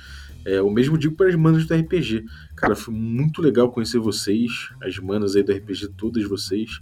É, 0.44 0.60
o 0.60 0.70
mesmo 0.70 0.96
digo 0.96 1.14
para 1.14 1.28
as 1.28 1.34
manas 1.34 1.66
do 1.66 1.74
RPG. 1.74 2.24
Cara, 2.56 2.74
foi 2.74 2.94
muito 2.94 3.42
legal 3.42 3.70
conhecer 3.70 3.98
vocês, 3.98 4.70
as 4.82 4.96
manas 4.98 5.36
aí 5.36 5.42
do 5.42 5.52
RPG, 5.52 5.88
todas 5.96 6.24
vocês. 6.24 6.80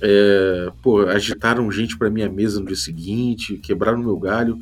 É, 0.00 0.72
pô, 0.82 1.00
agitaram 1.02 1.70
gente 1.70 1.96
para 1.96 2.10
minha 2.10 2.28
mesa 2.28 2.60
no 2.60 2.66
dia 2.66 2.76
seguinte, 2.76 3.58
quebraram 3.58 3.98
meu 3.98 4.18
galho. 4.18 4.58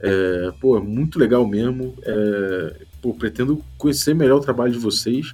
É, 0.00 0.52
pô, 0.60 0.80
muito 0.80 1.18
legal 1.18 1.46
mesmo. 1.46 1.94
É, 2.02 2.86
pô, 3.06 3.14
pretendo 3.14 3.62
conhecer 3.78 4.14
melhor 4.14 4.38
o 4.38 4.40
trabalho 4.40 4.72
de 4.72 4.78
vocês. 4.78 5.32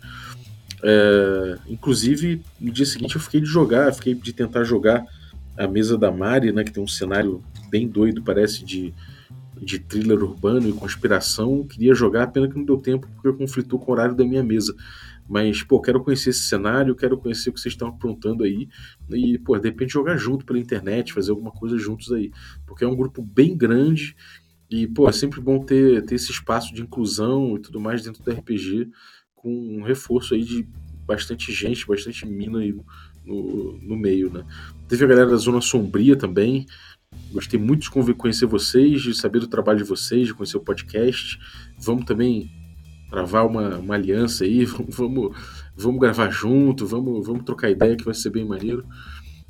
É, 0.82 1.58
inclusive, 1.66 2.42
no 2.60 2.70
dia 2.70 2.84
seguinte 2.84 3.14
eu 3.14 3.20
fiquei 3.20 3.40
de 3.40 3.46
jogar, 3.46 3.94
fiquei 3.94 4.14
de 4.14 4.32
tentar 4.32 4.62
jogar 4.64 5.06
a 5.56 5.66
mesa 5.66 5.96
da 5.96 6.10
Mari, 6.10 6.52
né, 6.52 6.64
que 6.64 6.72
tem 6.72 6.82
um 6.82 6.88
cenário 6.88 7.42
bem 7.70 7.88
doido, 7.88 8.22
parece 8.22 8.62
de, 8.62 8.92
de 9.58 9.78
thriller 9.78 10.22
urbano 10.22 10.68
e 10.68 10.72
conspiração. 10.72 11.64
Queria 11.66 11.94
jogar, 11.94 12.26
pena 12.26 12.46
que 12.46 12.56
não 12.56 12.64
deu 12.64 12.76
tempo 12.76 13.08
porque 13.14 13.38
conflitou 13.38 13.78
com 13.78 13.90
o 13.90 13.94
horário 13.94 14.14
da 14.14 14.24
minha 14.24 14.42
mesa. 14.42 14.74
Mas, 15.26 15.62
pô, 15.62 15.80
quero 15.80 16.02
conhecer 16.02 16.30
esse 16.30 16.40
cenário, 16.40 16.94
quero 16.94 17.16
conhecer 17.16 17.48
o 17.48 17.52
que 17.54 17.60
vocês 17.60 17.72
estão 17.72 17.88
aprontando 17.88 18.44
aí. 18.44 18.68
E, 19.08 19.38
pô, 19.38 19.56
de 19.58 19.68
repente 19.68 19.92
jogar 19.92 20.18
junto 20.18 20.44
pela 20.44 20.58
internet, 20.58 21.12
fazer 21.14 21.30
alguma 21.30 21.52
coisa 21.52 21.78
juntos 21.78 22.12
aí. 22.12 22.30
Porque 22.66 22.84
é 22.84 22.88
um 22.88 22.96
grupo 22.96 23.22
bem 23.22 23.56
grande 23.56 24.14
e, 24.72 24.86
pô, 24.86 25.08
é 25.08 25.12
sempre 25.12 25.40
bom 25.40 25.58
ter, 25.58 26.04
ter 26.06 26.14
esse 26.14 26.30
espaço 26.30 26.74
de 26.74 26.82
inclusão 26.82 27.56
e 27.56 27.60
tudo 27.60 27.78
mais 27.78 28.02
dentro 28.02 28.22
do 28.22 28.30
RPG, 28.30 28.88
com 29.34 29.52
um 29.52 29.82
reforço 29.82 30.34
aí 30.34 30.42
de 30.42 30.66
bastante 31.06 31.52
gente, 31.52 31.86
bastante 31.86 32.26
mina 32.26 32.60
aí 32.60 32.74
no, 33.24 33.78
no 33.82 33.96
meio, 33.96 34.32
né? 34.32 34.44
Teve 34.88 35.04
a 35.04 35.08
galera 35.08 35.30
da 35.30 35.36
Zona 35.36 35.60
Sombria 35.60 36.16
também. 36.16 36.66
Gostei 37.30 37.60
muito 37.60 37.90
de 37.90 38.14
conhecer 38.14 38.46
vocês, 38.46 39.02
de 39.02 39.14
saber 39.14 39.40
do 39.40 39.46
trabalho 39.46 39.78
de 39.78 39.84
vocês, 39.84 40.26
de 40.26 40.34
conhecer 40.34 40.56
o 40.56 40.60
podcast. 40.60 41.38
Vamos 41.78 42.04
também 42.04 42.50
travar 43.10 43.46
uma, 43.46 43.76
uma 43.76 43.94
aliança 43.94 44.44
aí, 44.44 44.64
vamos, 44.66 44.96
vamos, 44.96 45.36
vamos 45.76 46.00
gravar 46.00 46.30
junto, 46.30 46.86
vamos, 46.86 47.26
vamos 47.26 47.44
trocar 47.44 47.70
ideia 47.70 47.96
que 47.96 48.04
vai 48.04 48.14
ser 48.14 48.30
bem 48.30 48.44
maneiro. 48.44 48.86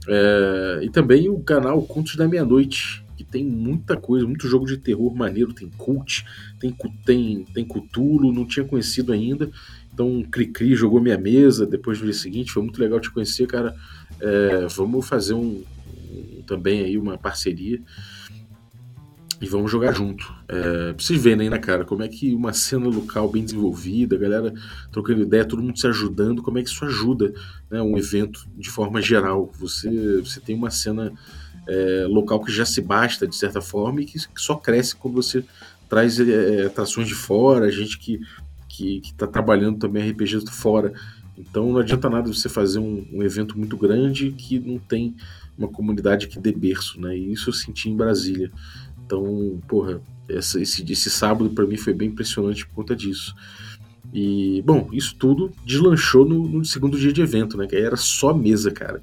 É, 0.08 0.80
e 0.82 0.90
também 0.90 1.28
o 1.28 1.40
canal 1.40 1.80
Contos 1.82 2.16
da 2.16 2.26
Meia-Noite, 2.26 3.04
tem 3.32 3.44
muita 3.44 3.96
coisa, 3.96 4.26
muito 4.26 4.46
jogo 4.46 4.66
de 4.66 4.76
terror 4.76 5.12
maneiro, 5.16 5.54
tem 5.54 5.68
cult, 5.70 6.24
tem, 6.60 6.76
tem, 7.04 7.44
tem 7.46 7.64
Cthulhu, 7.64 8.30
não 8.30 8.46
tinha 8.46 8.64
conhecido 8.64 9.10
ainda. 9.10 9.50
Então, 9.92 10.22
Cricri 10.30 10.74
jogou 10.74 11.00
minha 11.00 11.18
mesa 11.18 11.66
depois 11.66 11.98
do 11.98 12.04
dia 12.04 12.14
seguinte, 12.14 12.52
foi 12.52 12.62
muito 12.62 12.80
legal 12.80 13.00
te 13.00 13.10
conhecer, 13.10 13.46
cara. 13.46 13.74
É, 14.20 14.66
vamos 14.76 15.08
fazer 15.08 15.32
um, 15.32 15.64
um, 16.10 16.42
também 16.46 16.82
aí 16.82 16.98
uma 16.98 17.16
parceria 17.16 17.80
e 19.40 19.46
vamos 19.46 19.70
jogar 19.70 19.92
junto. 19.92 20.32
É, 20.46 20.92
vocês 20.92 21.24
né, 21.24 21.58
cara, 21.58 21.84
como 21.84 22.02
é 22.02 22.08
que 22.08 22.34
uma 22.34 22.52
cena 22.52 22.86
local 22.86 23.28
bem 23.30 23.44
desenvolvida, 23.44 24.14
a 24.14 24.18
galera 24.18 24.54
trocando 24.92 25.22
ideia, 25.22 25.44
todo 25.44 25.62
mundo 25.62 25.78
se 25.78 25.86
ajudando, 25.86 26.42
como 26.42 26.58
é 26.58 26.62
que 26.62 26.68
isso 26.68 26.84
ajuda 26.84 27.32
né, 27.70 27.82
um 27.82 27.96
evento 27.98 28.46
de 28.56 28.70
forma 28.70 29.00
geral. 29.00 29.50
Você, 29.58 30.20
você 30.20 30.38
tem 30.38 30.54
uma 30.54 30.70
cena 30.70 31.12
é, 31.66 32.06
local 32.08 32.42
que 32.42 32.52
já 32.52 32.64
se 32.64 32.80
basta, 32.80 33.26
de 33.26 33.36
certa 33.36 33.60
forma, 33.60 34.02
e 34.02 34.04
que, 34.04 34.18
só 34.36 34.56
cresce 34.56 34.96
quando 34.96 35.14
você 35.14 35.44
traz 35.88 36.18
é, 36.18 36.66
atrações 36.66 37.06
de 37.06 37.14
fora, 37.14 37.70
gente 37.70 37.98
que 37.98 38.20
que 38.72 39.02
está 39.04 39.26
trabalhando 39.26 39.78
também 39.78 40.10
RPG 40.10 40.50
fora. 40.50 40.94
Então 41.36 41.70
não 41.70 41.78
adianta 41.78 42.08
nada 42.08 42.32
você 42.32 42.48
fazer 42.48 42.78
um, 42.78 43.06
um 43.12 43.22
evento 43.22 43.58
muito 43.58 43.76
grande 43.76 44.32
que 44.32 44.58
não 44.58 44.78
tem 44.78 45.14
uma 45.56 45.68
comunidade 45.68 46.26
que 46.26 46.38
dê 46.38 46.52
berço, 46.52 47.00
né? 47.00 47.16
E 47.16 47.32
isso 47.32 47.50
eu 47.50 47.54
senti 47.54 47.90
em 47.90 47.96
Brasília. 47.96 48.50
Então, 49.04 49.60
porra, 49.68 50.00
essa, 50.28 50.60
esse, 50.60 50.90
esse 50.90 51.10
sábado 51.10 51.50
para 51.50 51.66
mim 51.66 51.76
foi 51.76 51.92
bem 51.92 52.08
impressionante 52.08 52.66
por 52.66 52.76
conta 52.76 52.96
disso. 52.96 53.34
E, 54.12 54.62
bom, 54.62 54.88
isso 54.92 55.14
tudo 55.16 55.50
deslanchou 55.64 56.26
no, 56.26 56.48
no, 56.48 56.64
segundo 56.64 56.98
dia 56.98 57.12
de 57.12 57.22
evento, 57.22 57.56
né? 57.56 57.66
Que 57.66 57.76
era 57.76 57.96
só 57.96 58.32
mesa, 58.34 58.70
cara. 58.70 59.02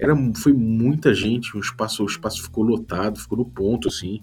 Era, 0.00 0.16
foi 0.34 0.54
muita 0.54 1.12
gente, 1.12 1.54
o 1.54 1.60
espaço, 1.60 2.02
o 2.02 2.06
espaço 2.06 2.42
ficou 2.42 2.64
lotado, 2.64 3.20
ficou 3.20 3.36
no 3.36 3.44
ponto, 3.44 3.88
assim. 3.88 4.22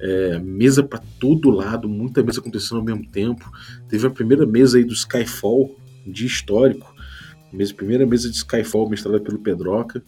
É, 0.00 0.38
mesa 0.38 0.84
para 0.84 1.02
todo 1.18 1.50
lado, 1.50 1.88
muita 1.88 2.22
mesa 2.22 2.38
acontecendo 2.38 2.78
ao 2.78 2.84
mesmo 2.84 3.04
tempo. 3.06 3.50
Teve 3.88 4.06
a 4.06 4.10
primeira 4.10 4.46
mesa 4.46 4.78
aí 4.78 4.84
do 4.84 4.92
Skyfall, 4.92 5.74
dia 6.06 6.28
histórico. 6.28 6.94
Mesa, 7.52 7.74
primeira 7.74 8.06
mesa 8.06 8.30
de 8.30 8.36
Skyfall 8.36 8.88
mestrada 8.88 9.18
pelo 9.18 9.40
Pedroca. 9.40 10.00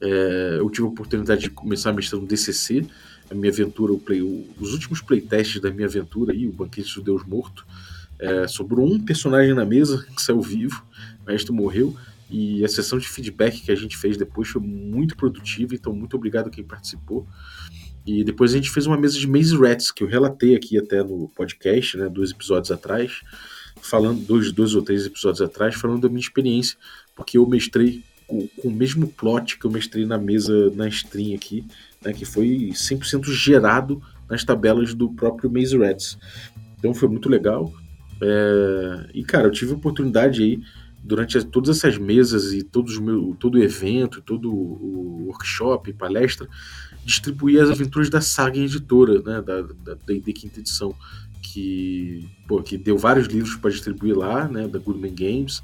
É, 0.00 0.56
eu 0.60 0.70
tive 0.70 0.86
a 0.86 0.90
oportunidade 0.90 1.40
de 1.42 1.50
começar 1.50 1.92
no 1.92 2.26
DCC, 2.26 2.86
a 3.28 3.34
minha 3.34 3.52
aventura, 3.52 3.92
play, 3.98 4.22
os 4.22 4.72
últimos 4.72 5.00
playtests 5.00 5.60
da 5.60 5.70
minha 5.70 5.88
aventura 5.88 6.32
aí, 6.32 6.46
o 6.46 6.52
Banquete 6.52 6.94
do 6.94 7.02
Deus 7.02 7.24
Morto. 7.26 7.66
É, 8.20 8.46
sobrou 8.46 8.86
um 8.86 9.00
personagem 9.00 9.52
na 9.52 9.64
mesa 9.64 10.06
que 10.14 10.22
saiu 10.22 10.40
vivo, 10.40 10.84
o 11.26 11.30
resto 11.30 11.52
morreu. 11.52 11.96
E 12.30 12.64
a 12.64 12.68
sessão 12.68 12.98
de 12.98 13.08
feedback 13.08 13.60
que 13.60 13.72
a 13.72 13.74
gente 13.74 13.96
fez 13.96 14.16
depois 14.16 14.48
foi 14.48 14.62
muito 14.62 15.16
produtiva, 15.16 15.74
então 15.74 15.92
muito 15.92 16.16
obrigado 16.16 16.46
a 16.46 16.50
quem 16.50 16.62
participou. 16.62 17.26
E 18.06 18.24
depois 18.24 18.52
a 18.52 18.56
gente 18.56 18.70
fez 18.70 18.86
uma 18.86 18.96
mesa 18.96 19.18
de 19.18 19.26
Maze 19.26 19.56
Rats, 19.56 19.90
que 19.90 20.02
eu 20.02 20.08
relatei 20.08 20.54
aqui 20.54 20.78
até 20.78 21.02
no 21.02 21.28
podcast, 21.28 21.96
né, 21.96 22.08
dois 22.08 22.30
episódios 22.30 22.70
atrás, 22.70 23.20
falando, 23.82 24.24
dois, 24.24 24.52
dois 24.52 24.74
ou 24.74 24.82
três 24.82 25.06
episódios 25.06 25.42
atrás, 25.42 25.74
falando 25.74 26.02
da 26.02 26.08
minha 26.08 26.20
experiência, 26.20 26.78
porque 27.14 27.36
eu 27.36 27.46
mestrei 27.46 28.02
com, 28.26 28.46
com 28.46 28.68
o 28.68 28.72
mesmo 28.72 29.08
plot 29.08 29.58
que 29.58 29.66
eu 29.66 29.70
mestrei 29.70 30.06
na 30.06 30.16
mesa, 30.16 30.70
na 30.70 30.88
stream 30.88 31.34
aqui, 31.34 31.64
né, 32.02 32.12
que 32.12 32.24
foi 32.24 32.70
100% 32.72 33.24
gerado 33.32 34.00
nas 34.28 34.44
tabelas 34.44 34.94
do 34.94 35.10
próprio 35.10 35.50
Maze 35.50 35.76
Rats. 35.76 36.16
Então 36.78 36.94
foi 36.94 37.08
muito 37.08 37.28
legal. 37.28 37.72
É, 38.22 39.10
e 39.14 39.24
cara, 39.24 39.48
eu 39.48 39.50
tive 39.50 39.72
a 39.72 39.76
oportunidade 39.76 40.42
aí 40.42 40.60
durante 41.02 41.42
todas 41.44 41.78
essas 41.78 41.98
mesas 41.98 42.52
e 42.52 42.62
todos 42.62 42.98
meu, 42.98 43.36
todo 43.38 43.56
o 43.56 43.62
evento, 43.62 44.20
todo 44.20 44.52
o 44.52 45.26
workshop, 45.26 45.92
palestra, 45.94 46.48
distribuir 47.04 47.62
as 47.62 47.70
aventuras 47.70 48.10
da 48.10 48.20
Saga 48.20 48.58
Editora, 48.58 49.22
né, 49.22 49.40
da 49.40 49.94
D&D 50.06 50.32
quinta 50.32 50.60
edição, 50.60 50.94
que, 51.42 52.28
pô, 52.46 52.62
que 52.62 52.76
deu 52.76 52.98
vários 52.98 53.26
livros 53.26 53.56
para 53.56 53.70
distribuir 53.70 54.16
lá, 54.16 54.46
né, 54.46 54.68
da 54.68 54.78
Goodman 54.78 55.14
Games, 55.14 55.62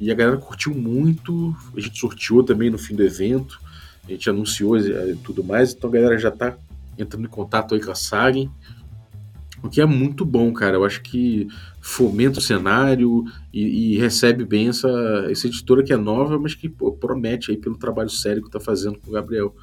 e 0.00 0.10
a 0.10 0.14
galera 0.14 0.38
curtiu 0.38 0.74
muito, 0.74 1.54
a 1.76 1.80
gente 1.80 1.98
sorteou 1.98 2.42
também 2.42 2.70
no 2.70 2.78
fim 2.78 2.94
do 2.94 3.02
evento, 3.02 3.60
a 4.06 4.10
gente 4.10 4.30
anunciou 4.30 4.78
e 4.78 5.16
tudo 5.16 5.44
mais, 5.44 5.74
então 5.74 5.90
a 5.90 5.92
galera 5.92 6.18
já 6.18 6.30
está 6.30 6.56
entrando 6.96 7.26
em 7.26 7.30
contato 7.30 7.74
aí 7.74 7.80
com 7.80 7.90
a 7.90 7.94
Sagen. 7.94 8.50
O 9.62 9.68
que 9.68 9.80
é 9.80 9.86
muito 9.86 10.24
bom, 10.24 10.52
cara. 10.52 10.76
Eu 10.76 10.84
acho 10.84 11.02
que 11.02 11.48
fomenta 11.80 12.38
o 12.38 12.42
cenário 12.42 13.24
e, 13.52 13.94
e 13.94 13.98
recebe 13.98 14.44
bem 14.44 14.68
essa, 14.68 14.88
essa 15.30 15.46
editora 15.46 15.82
que 15.82 15.92
é 15.92 15.96
nova, 15.96 16.38
mas 16.38 16.54
que 16.54 16.68
pô, 16.68 16.92
promete 16.92 17.50
aí 17.50 17.56
pelo 17.56 17.76
trabalho 17.76 18.10
sério 18.10 18.42
que 18.42 18.50
tá 18.50 18.60
fazendo 18.60 18.98
com 18.98 19.10
o 19.10 19.12
Gabriel. 19.14 19.54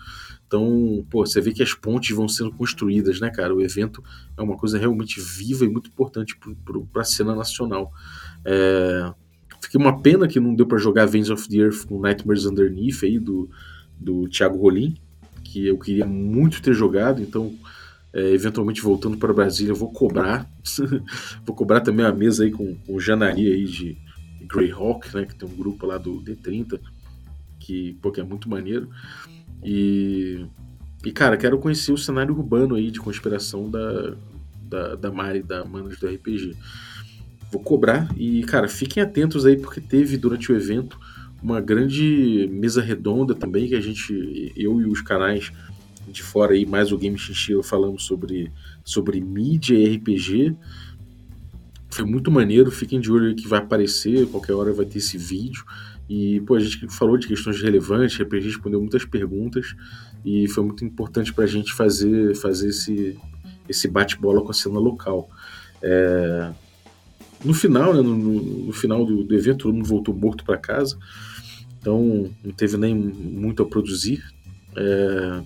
Então, 0.48 1.06
pô, 1.10 1.25
você 1.25 1.42
vê 1.42 1.52
que 1.52 1.64
as 1.64 1.74
pontes 1.74 2.16
vão 2.16 2.28
sendo 2.28 2.52
construídas, 2.52 3.20
né, 3.20 3.30
cara? 3.30 3.56
O 3.56 3.62
evento 3.62 4.04
é 4.38 4.42
uma 4.42 4.56
coisa 4.56 4.78
realmente 4.78 5.20
viva 5.20 5.66
e 5.66 5.70
muito 5.70 5.90
importante 5.90 6.38
para 6.94 7.02
a 7.02 7.06
cena 7.06 7.36
nacional. 7.36 7.92
É... 8.44 9.12
Fiquei 9.60 9.80
uma 9.80 10.02
pena 10.02 10.28
que 10.28 10.40
não 10.40 10.54
deu 10.54 10.68
para 10.68 10.78
jogar 10.78 11.06
Veins 11.06 11.30
of 11.30 11.50
the 11.50 11.58
Earth 11.58 11.86
com 11.88 12.00
Nightmares 12.00 12.46
Underneath 12.46 13.04
aí 13.04 13.18
do, 13.18 13.50
do 14.00 14.28
Thiago 14.28 14.60
Rolim, 14.60 14.96
que 15.44 15.66
eu 15.66 15.80
queria 15.80 16.06
muito 16.06 16.62
ter 16.62 16.74
jogado, 16.74 17.22
então 17.22 17.56
é, 18.15 18.34
eventualmente 18.34 18.81
voltando 18.81 19.17
para 19.17 19.34
Brasília, 19.34 19.74
eu 19.74 19.75
vou 19.75 19.91
cobrar. 19.91 20.50
vou 21.45 21.53
cobrar 21.53 21.81
também 21.81 22.05
a 22.05 22.13
mesa 22.13 22.45
aí 22.45 22.51
com, 22.51 22.74
com 22.75 22.98
Janaria 22.98 23.53
aí 23.53 23.65
de 23.65 23.98
Greyhawk, 24.48 25.13
né? 25.13 25.25
Que 25.25 25.36
tem 25.36 25.48
um 25.48 25.55
grupo 25.55 25.86
lá 25.86 25.98
do 25.98 26.22
D30, 26.22 26.79
que, 27.60 27.98
pô, 28.01 28.13
que 28.13 28.22
é 28.22 28.24
muito 28.24 28.50
maneiro. 28.50 28.89
E, 29.62 30.45
e, 31.03 31.12
cara, 31.12 31.36
quero 31.36 31.60
conhecer 31.60 31.91
o 31.91 31.98
cenário 31.98 32.34
urbano 32.34 32.75
aí 32.75 32.89
de 32.89 33.01
conspiração 33.01 33.69
da, 33.69 34.15
da, 34.62 34.95
da 34.95 35.12
Mari, 35.12 35.43
da 35.43 35.65
Manos 35.65 36.00
do 36.00 36.07
RPG. 36.07 36.55
Vou 37.51 37.62
cobrar 37.62 38.07
e, 38.15 38.43
cara, 38.43 38.69
fiquem 38.69 39.03
atentos 39.03 39.45
aí, 39.45 39.57
porque 39.57 39.81
teve 39.81 40.15
durante 40.15 40.53
o 40.53 40.55
evento 40.55 40.98
uma 41.43 41.60
grande 41.60 42.50
mesa 42.50 42.81
redonda 42.81 43.36
também, 43.36 43.67
que 43.67 43.75
a 43.75 43.81
gente, 43.81 44.53
eu 44.55 44.79
e 44.79 44.86
os 44.86 45.01
canais 45.01 45.51
de 46.07 46.24
fora 46.24 46.53
aí, 46.53 46.65
mais 46.65 46.91
o 46.91 46.97
Game 46.97 47.17
Chinchilla 47.17 47.63
falamos 47.63 48.03
sobre, 48.03 48.51
sobre 48.83 49.19
mídia 49.19 49.75
e 49.75 49.95
RPG. 49.95 50.55
Foi 51.89 52.05
muito 52.05 52.29
maneiro, 52.29 52.71
fiquem 52.71 53.00
de 53.00 53.12
olho 53.12 53.35
que 53.35 53.47
vai 53.47 53.59
aparecer, 53.59 54.27
qualquer 54.27 54.53
hora 54.53 54.74
vai 54.74 54.85
ter 54.85 54.97
esse 54.97 55.17
vídeo. 55.17 55.63
E, 56.09 56.39
pô, 56.41 56.55
a 56.55 56.59
gente 56.59 56.88
falou 56.89 57.17
de 57.17 57.27
questões 57.27 57.62
relevantes, 57.62 58.19
a 58.19 58.24
RPG 58.24 58.45
respondeu 58.45 58.79
muitas 58.79 59.05
perguntas 59.05 59.75
e 60.24 60.47
foi 60.47 60.63
muito 60.63 60.85
importante 60.85 61.33
pra 61.33 61.45
gente 61.45 61.74
fazer, 61.74 62.35
fazer 62.35 62.69
esse, 62.69 63.17
esse 63.67 63.88
bate-bola 63.88 64.41
com 64.41 64.51
a 64.51 64.53
cena 64.53 64.79
local. 64.79 65.29
É... 65.81 66.51
No 67.43 67.53
final, 67.53 67.93
né, 67.93 68.01
no, 68.01 68.15
no 68.65 68.74
final 68.74 69.05
do, 69.05 69.24
do, 69.24 69.35
evento, 69.35 69.63
todo 69.63 69.74
mundo 69.74 69.85
voltou 69.85 70.15
morto 70.15 70.43
para 70.43 70.57
casa, 70.57 70.97
então 71.79 72.31
não 72.43 72.51
teve 72.51 72.75
nem 72.77 72.95
muito 72.95 73.62
a 73.62 73.65
produzir. 73.65 74.24
É... 74.75 75.43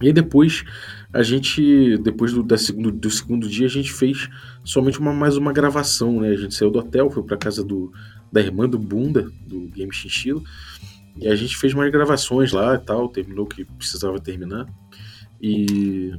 E 0.00 0.08
aí 0.08 0.12
depois 0.12 0.64
a 1.12 1.22
gente, 1.22 1.96
depois 1.98 2.32
do, 2.32 2.42
da 2.42 2.58
segundo, 2.58 2.92
do 2.92 3.10
segundo 3.10 3.48
dia, 3.48 3.66
a 3.66 3.70
gente 3.70 3.92
fez 3.92 4.28
somente 4.62 4.98
uma, 4.98 5.12
mais 5.12 5.36
uma 5.36 5.52
gravação, 5.52 6.20
né? 6.20 6.28
A 6.28 6.36
gente 6.36 6.54
saiu 6.54 6.70
do 6.70 6.78
hotel, 6.78 7.10
foi 7.10 7.22
pra 7.22 7.36
casa 7.36 7.64
do, 7.64 7.90
da 8.30 8.40
irmã 8.40 8.68
do 8.68 8.78
Bunda, 8.78 9.30
do 9.46 9.60
Game 9.68 9.92
Chinchilla, 9.92 10.42
e 11.16 11.26
a 11.26 11.34
gente 11.34 11.56
fez 11.56 11.72
mais 11.72 11.90
gravações 11.90 12.52
lá 12.52 12.74
e 12.74 12.78
tal, 12.78 13.08
terminou 13.08 13.46
o 13.46 13.48
que 13.48 13.64
precisava 13.64 14.20
terminar. 14.20 14.66
E, 15.40 16.12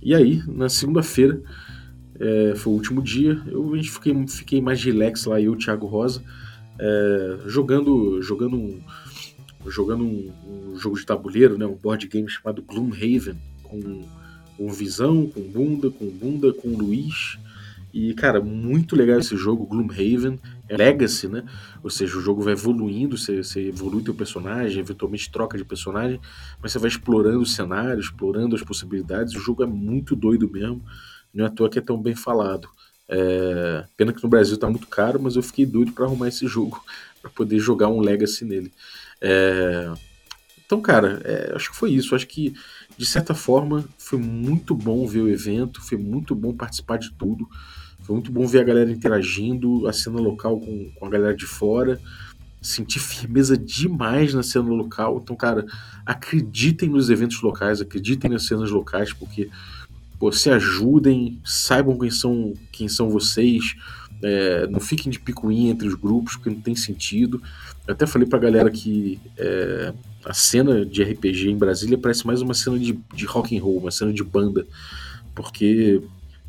e 0.00 0.14
aí, 0.14 0.42
na 0.46 0.70
segunda-feira, 0.70 1.42
é, 2.18 2.54
foi 2.56 2.72
o 2.72 2.76
último 2.76 3.02
dia, 3.02 3.40
eu 3.46 3.74
a 3.74 3.76
gente 3.76 3.90
fiquei, 3.90 4.26
fiquei 4.26 4.60
mais 4.62 4.82
relax 4.82 5.26
lá, 5.26 5.38
eu 5.38 5.52
e 5.52 5.54
o 5.54 5.58
Thiago 5.58 5.86
Rosa, 5.86 6.22
é, 6.78 7.38
jogando, 7.46 8.22
jogando 8.22 8.56
um 8.56 8.80
jogando 9.70 10.04
um, 10.04 10.32
um, 10.46 10.78
jogo 10.78 10.98
de 10.98 11.06
tabuleiro, 11.06 11.58
né, 11.58 11.66
um 11.66 11.74
board 11.74 12.06
game 12.08 12.28
chamado 12.28 12.62
Gloomhaven, 12.62 13.36
com, 13.62 14.04
com 14.56 14.72
Visão, 14.72 15.26
com 15.26 15.40
Bunda, 15.40 15.90
com 15.90 16.08
Bunda, 16.10 16.52
com 16.52 16.68
Luiz. 16.76 17.38
E, 17.92 18.12
cara, 18.14 18.40
muito 18.40 18.94
legal 18.94 19.18
esse 19.18 19.36
jogo, 19.36 19.66
Gloomhaven. 19.66 20.38
É 20.68 20.76
Legacy, 20.76 21.28
né? 21.28 21.44
Ou 21.82 21.88
seja, 21.88 22.18
o 22.18 22.20
jogo 22.20 22.42
vai 22.42 22.52
evoluindo, 22.52 23.16
você, 23.16 23.42
você 23.42 23.68
evolui 23.68 24.02
teu 24.02 24.14
personagem, 24.14 24.78
eventualmente 24.78 25.30
troca 25.30 25.56
de 25.56 25.64
personagem, 25.64 26.20
mas 26.62 26.72
você 26.72 26.78
vai 26.78 26.88
explorando 26.88 27.40
o 27.40 27.46
cenário, 27.46 27.98
explorando 27.98 28.54
as 28.54 28.62
possibilidades. 28.62 29.34
O 29.34 29.40
jogo 29.40 29.62
é 29.62 29.66
muito 29.66 30.14
doido 30.14 30.48
mesmo. 30.50 30.84
Não 31.32 31.44
é 31.44 31.48
à 31.48 31.50
toa 31.50 31.70
que 31.70 31.78
é 31.78 31.82
tão 31.82 32.00
bem 32.00 32.14
falado. 32.14 32.68
É... 33.08 33.84
Pena 33.96 34.12
que 34.12 34.22
no 34.22 34.28
Brasil 34.28 34.58
tá 34.58 34.68
muito 34.68 34.86
caro, 34.86 35.20
mas 35.20 35.36
eu 35.36 35.42
fiquei 35.42 35.64
doido 35.64 35.92
para 35.92 36.04
arrumar 36.04 36.28
esse 36.28 36.46
jogo, 36.46 36.82
para 37.22 37.30
poder 37.30 37.58
jogar 37.58 37.88
um 37.88 38.00
Legacy 38.00 38.44
nele. 38.44 38.72
É... 39.20 39.92
Então, 40.64 40.82
cara, 40.82 41.20
é, 41.24 41.52
acho 41.54 41.70
que 41.70 41.76
foi 41.76 41.92
isso. 41.92 42.14
Acho 42.14 42.26
que, 42.26 42.52
de 42.96 43.06
certa 43.06 43.34
forma, 43.34 43.84
foi 43.96 44.18
muito 44.18 44.74
bom 44.74 45.06
ver 45.06 45.20
o 45.20 45.28
evento, 45.28 45.80
foi 45.80 45.96
muito 45.96 46.34
bom 46.34 46.54
participar 46.54 46.98
de 46.98 47.10
tudo. 47.14 47.48
Foi 48.02 48.14
muito 48.14 48.30
bom 48.30 48.46
ver 48.46 48.60
a 48.60 48.64
galera 48.64 48.90
interagindo, 48.90 49.86
a 49.86 49.92
cena 49.92 50.20
local 50.20 50.60
com, 50.60 50.90
com 50.94 51.06
a 51.06 51.10
galera 51.10 51.34
de 51.34 51.46
fora. 51.46 52.00
Senti 52.60 52.98
firmeza 52.98 53.56
demais 53.56 54.34
na 54.34 54.42
cena 54.42 54.68
local. 54.68 55.20
Então, 55.22 55.34
cara, 55.34 55.64
acreditem 56.04 56.90
nos 56.90 57.08
eventos 57.08 57.40
locais, 57.40 57.80
acreditem 57.80 58.30
nas 58.30 58.46
cenas 58.46 58.70
locais, 58.70 59.12
porque 59.12 59.48
pô, 60.18 60.32
se 60.32 60.50
ajudem, 60.50 61.40
saibam 61.44 61.98
quem 61.98 62.10
são, 62.10 62.52
quem 62.72 62.88
são 62.88 63.08
vocês, 63.08 63.74
é, 64.22 64.66
não 64.66 64.80
fiquem 64.80 65.10
de 65.10 65.18
picuinha 65.18 65.70
entre 65.70 65.86
os 65.86 65.94
grupos, 65.94 66.36
porque 66.36 66.50
não 66.50 66.60
tem 66.60 66.74
sentido. 66.74 67.40
Eu 67.86 67.94
até 67.94 68.06
falei 68.06 68.28
pra 68.28 68.38
galera 68.38 68.70
que 68.70 69.20
é, 69.36 69.92
a 70.24 70.34
cena 70.34 70.84
de 70.84 71.02
RPG 71.02 71.50
em 71.50 71.56
Brasília 71.56 71.96
parece 71.96 72.26
mais 72.26 72.42
uma 72.42 72.54
cena 72.54 72.78
de, 72.78 72.98
de 73.14 73.24
rock 73.24 73.56
and 73.56 73.62
roll, 73.62 73.78
uma 73.78 73.90
cena 73.90 74.12
de 74.12 74.22
banda. 74.22 74.66
Porque, 75.34 76.02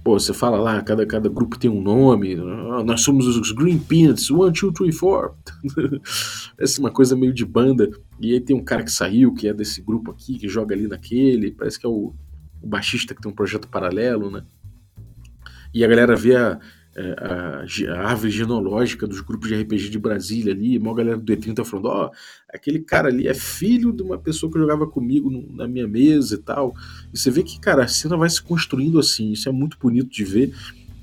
pô, 0.03 0.19
você 0.19 0.33
fala 0.33 0.59
lá, 0.59 0.81
cada, 0.81 1.05
cada 1.05 1.29
grupo 1.29 1.59
tem 1.59 1.69
um 1.69 1.81
nome, 1.81 2.33
ah, 2.35 2.83
nós 2.83 3.01
somos 3.01 3.27
os 3.27 3.51
Green 3.51 3.77
Peanuts, 3.77 4.29
one, 4.31 4.51
two, 4.51 4.71
three, 4.71 4.91
four. 4.91 5.33
É 6.57 6.65
uma 6.79 6.91
coisa 6.91 7.15
meio 7.15 7.33
de 7.33 7.45
banda. 7.45 7.89
E 8.19 8.33
aí 8.33 8.41
tem 8.41 8.53
um 8.53 8.63
cara 8.63 8.83
que 8.83 8.91
saiu, 8.91 9.33
que 9.33 9.47
é 9.47 9.53
desse 9.53 9.81
grupo 9.81 10.11
aqui, 10.11 10.37
que 10.37 10.49
joga 10.49 10.75
ali 10.75 10.87
naquele, 10.87 11.51
parece 11.51 11.79
que 11.79 11.85
é 11.85 11.89
o, 11.89 12.13
o 12.61 12.67
baixista 12.67 13.15
que 13.15 13.21
tem 13.21 13.31
um 13.31 13.35
projeto 13.35 13.67
paralelo, 13.67 14.29
né? 14.29 14.43
E 15.73 15.85
a 15.85 15.87
galera 15.87 16.15
vê 16.15 16.35
a, 16.35 16.59
a, 16.97 17.93
a, 17.93 18.09
árvore 18.09 18.31
genealógica 18.31 19.07
dos 19.07 19.21
grupos 19.21 19.47
de 19.47 19.55
RPG 19.55 19.89
de 19.89 19.99
Brasília 19.99 20.53
ali, 20.53 20.77
a 20.77 20.79
maior 20.79 20.95
galera 20.95 21.17
do 21.17 21.23
D30 21.23 21.63
falando, 21.63 21.85
ó, 21.85 22.07
oh, 22.07 22.11
aquele 22.53 22.79
cara 22.79 23.09
ali 23.09 23.27
é 23.27 23.33
filho 23.33 23.93
de 23.93 24.01
uma 24.01 24.17
pessoa 24.17 24.51
que 24.51 24.57
jogava 24.57 24.87
comigo 24.87 25.29
no, 25.29 25.51
na 25.53 25.67
minha 25.67 25.87
mesa 25.87 26.35
e 26.35 26.39
tal. 26.39 26.73
E 27.13 27.17
você 27.17 27.29
vê 27.29 27.43
que, 27.43 27.59
cara, 27.59 27.83
a 27.83 27.87
cena 27.87 28.17
vai 28.17 28.29
se 28.29 28.41
construindo 28.41 28.99
assim, 28.99 29.31
isso 29.31 29.47
é 29.47 29.51
muito 29.51 29.77
bonito 29.79 30.09
de 30.09 30.23
ver. 30.23 30.53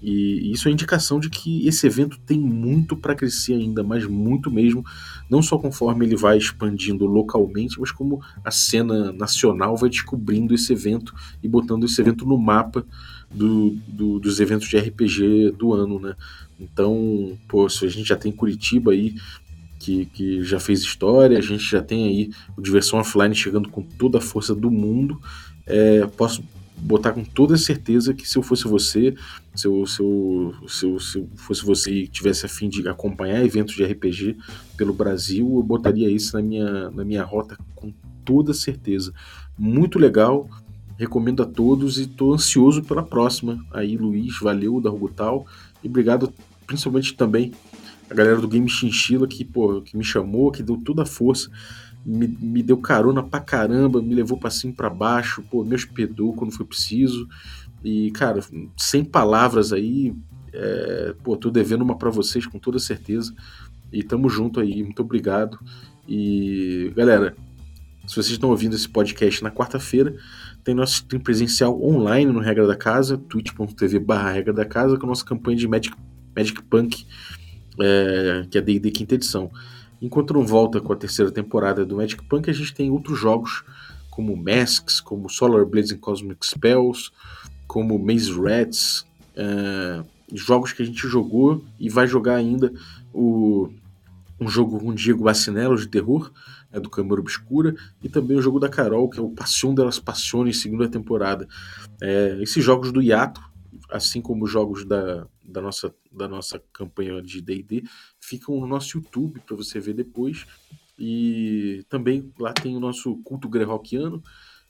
E 0.03 0.53
isso 0.53 0.69
é 0.69 0.71
indicação 0.71 1.19
de 1.19 1.31
que 1.31 1.67
esse 1.67 1.87
evento 1.87 2.19
tem 2.27 2.39
muito 2.39 2.97
para 2.97 3.15
crescer 3.15 3.55
ainda, 3.55 3.83
mas 3.83 4.07
muito 4.07 4.51
mesmo, 4.51 4.85
não 5.29 5.43
só 5.43 5.59
conforme 5.59 6.05
ele 6.05 6.15
vai 6.15 6.37
expandindo 6.37 7.07
localmente, 7.07 7.81
mas 7.81 7.91
como 7.91 8.21
a 8.45 8.51
cena 8.51 9.13
nacional 9.13 9.77
vai 9.77 9.89
descobrindo 9.89 10.55
esse 10.55 10.73
evento 10.73 11.15
e 11.43 11.49
botando 11.49 11.85
esse 11.85 12.01
evento 12.01 12.27
no 12.27 12.37
mapa 12.37 12.85
do, 13.31 13.77
do, 13.87 14.19
dos 14.19 14.41
eventos 14.41 14.69
de 14.69 14.77
RPG 14.77 15.53
do 15.59 15.73
ano, 15.73 16.01
né? 16.01 16.15
Então, 16.59 17.37
pô, 17.49 17.69
se 17.69 17.85
a 17.85 17.89
gente 17.89 18.09
já 18.09 18.17
tem 18.17 18.33
Curitiba 18.33 18.93
aí, 18.93 19.15
que, 19.79 20.07
que 20.07 20.43
já 20.43 20.59
fez 20.59 20.81
história, 20.81 21.39
a 21.39 21.43
gente 21.43 21.63
já 21.63 21.83
tem 21.83 22.07
aí 22.07 22.31
o 22.57 22.63
Diversão 22.63 22.99
Offline 22.99 23.35
chegando 23.35 23.69
com 23.69 23.83
toda 23.83 24.19
a 24.19 24.23
força 24.23 24.55
do 24.55 24.71
mundo, 24.71 25.21
é, 25.67 26.07
posso 26.07 26.43
botar 26.79 27.13
com 27.13 27.25
toda 27.25 27.57
certeza 27.57 28.13
que 28.13 28.29
se 28.29 28.37
eu 28.37 28.43
fosse 28.43 28.65
você, 28.65 29.15
se 29.55 29.67
eu, 29.67 29.87
se 29.87 30.01
eu, 30.01 30.55
se 30.69 30.87
eu, 30.87 31.01
se 31.01 31.19
eu 31.19 31.29
fosse 31.37 31.65
você 31.65 31.91
e 31.91 32.09
tivesse 32.09 32.45
a 32.47 32.49
fim 32.49 32.69
de 32.69 32.87
acompanhar 32.89 33.45
eventos 33.45 33.75
de 33.75 33.85
RPG 33.85 34.37
pelo 34.77 34.93
Brasil, 34.93 35.57
eu 35.57 35.63
botaria 35.63 36.11
isso 36.11 36.37
na 36.37 36.43
minha, 36.43 36.91
na 36.91 37.05
minha 37.05 37.23
rota 37.23 37.57
com 37.75 37.93
toda 38.25 38.53
certeza. 38.53 39.13
Muito 39.59 39.99
legal, 39.99 40.49
Recomendo 40.99 41.43
a 41.43 41.47
todos 41.47 41.99
e 41.99 42.03
estou 42.03 42.33
ansioso 42.33 42.83
pela 42.83 43.03
próxima. 43.03 43.65
Aí, 43.73 43.97
Luiz, 43.97 44.39
valeu 44.41 44.81
da 44.81 44.91
Rugutal. 44.91 45.47
E 45.83 45.89
obrigado 45.89 46.33
principalmente 46.67 47.15
também 47.15 47.53
a 48.11 48.15
galera 48.15 48.41
do 48.41 48.49
Game 48.49 48.69
Chinchila 48.69 49.27
que, 49.27 49.45
pô, 49.45 49.81
que 49.83 49.97
me 49.97 50.05
chamou, 50.05 50.51
que 50.51 50.63
deu 50.63 50.77
toda 50.77 51.03
a 51.03 51.07
força, 51.07 51.51
me, 52.05 52.29
me 52.29 52.63
deu 52.63 52.77
carona 52.77 53.23
pra 53.23 53.41
caramba, 53.41 54.01
me 54.01 54.15
levou 54.15 54.39
pra 54.39 54.51
cima 54.51 54.73
e 54.73 54.77
pra 54.77 54.89
baixo, 54.89 55.43
pô, 55.51 55.65
me 55.65 55.75
hospedou 55.75 56.33
quando 56.33 56.53
foi 56.53 56.65
preciso. 56.65 57.29
E, 57.85 58.11
cara, 58.13 58.41
sem 58.77 59.05
palavras 59.05 59.73
aí, 59.73 60.15
é, 60.53 61.15
pô, 61.23 61.37
tô 61.37 61.51
devendo 61.51 61.83
uma 61.83 61.99
para 61.99 62.11
vocês 62.11 62.47
com 62.47 62.59
toda 62.59 62.79
certeza. 62.79 63.35
E 63.93 64.03
tamo 64.03 64.29
junto 64.29 64.61
aí, 64.61 64.83
muito 64.83 65.03
obrigado. 65.03 65.59
E, 66.09 66.93
galera, 66.97 67.37
se 68.07 68.15
vocês 68.15 68.29
estão 68.29 68.51
ouvindo 68.51 68.77
esse 68.77 68.89
podcast 68.89 69.43
na 69.43 69.51
quarta-feira, 69.51 70.17
tem 70.67 70.75
nosso 70.75 70.95
stream 70.95 71.23
presencial 71.23 71.81
online 71.81 72.33
no 72.33 72.41
Regra 72.41 72.67
da 72.67 72.75
Casa, 72.75 73.17
twitch.tv 73.17 74.01
barra 74.01 74.33
Regra 74.33 74.53
da 74.53 74.65
Casa, 74.65 74.99
com 74.99 75.07
a 75.07 75.11
nossa 75.11 75.25
campanha 75.25 75.57
de 75.57 75.69
Magic, 75.69 75.97
Magic 76.35 76.61
Punk, 76.65 77.07
é, 77.79 78.45
que 78.51 78.59
é 78.59 78.61
D&D 78.61 78.91
quinta 78.91 79.15
edição. 79.15 79.49
Enquanto 80.03 80.35
não 80.35 80.45
volta 80.45 80.81
com 80.81 80.93
a 80.93 80.97
terceira 80.97 81.31
temporada 81.31 81.87
do 81.87 81.95
Magic 81.95 82.21
Punk, 82.25 82.51
a 82.51 82.53
gente 82.53 82.75
tem 82.75 82.91
outros 82.91 83.17
jogos, 83.17 83.63
como 84.11 84.37
Masks, 84.37 85.01
como 85.01 85.31
Solar 85.31 85.63
and 85.63 85.99
Cosmic 86.01 86.45
Spells, 86.45 87.13
como 87.69 87.97
Maze 87.97 88.33
Rats, 88.33 89.07
é, 89.37 90.03
jogos 90.35 90.73
que 90.73 90.83
a 90.83 90.87
gente 90.87 91.07
jogou 91.07 91.65
e 91.79 91.89
vai 91.89 92.09
jogar 92.09 92.35
ainda 92.35 92.73
o, 93.15 93.69
um 94.41 94.49
jogo 94.49 94.81
com 94.81 94.93
Diego 94.93 95.23
Bacinello 95.23 95.77
de 95.77 95.87
terror, 95.87 96.33
é, 96.77 96.81
do 96.81 96.91
Câmara 96.91 97.21
Obscura, 97.21 97.75
e 98.03 98.09
também 98.09 98.37
o 98.37 98.43
jogo 98.43 98.61
da 98.61 98.69
Carol, 98.69 99.09
que 99.09 99.19
é 99.19 99.23
o 99.23 99.31
Passion 99.31 99.75
delas 99.75 99.99
Passiones, 99.99 100.61
segunda 100.61 100.89
temporada. 100.89 101.49
É, 102.01 102.39
esses 102.41 102.63
jogos 102.63 102.93
do 102.93 103.01
Yato, 103.01 103.41
assim 103.91 104.21
como 104.21 104.45
os 104.45 104.51
jogos 104.51 104.85
da, 104.85 105.27
da, 105.45 105.61
nossa, 105.61 105.95
da 106.13 106.29
nossa 106.29 106.63
campanha 106.73 107.23
de 107.23 107.41
D&D, 107.41 107.85
ficam 108.21 108.61
no 108.61 108.67
nosso 108.67 108.99
YouTube 108.99 109.41
para 109.47 109.57
você 109.57 109.81
ver 109.81 109.95
depois. 109.95 110.47
E 110.99 111.85
também 111.89 112.33
lá 112.39 112.53
tem 112.53 112.77
o 112.77 112.81
nosso 112.81 113.17
culto 113.19 113.49
greyhawkiano, 113.49 114.23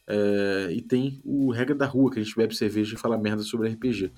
é, 0.08 0.68
e 0.70 0.80
tem 0.80 1.20
o 1.24 1.50
Regra 1.50 1.74
da 1.74 1.86
Rua, 1.86 2.10
que 2.12 2.20
a 2.20 2.22
gente 2.22 2.36
bebe 2.36 2.54
cerveja 2.54 2.94
e 2.94 2.98
fala 2.98 3.18
merda 3.18 3.42
sobre 3.42 3.68
RPG. 3.68 4.12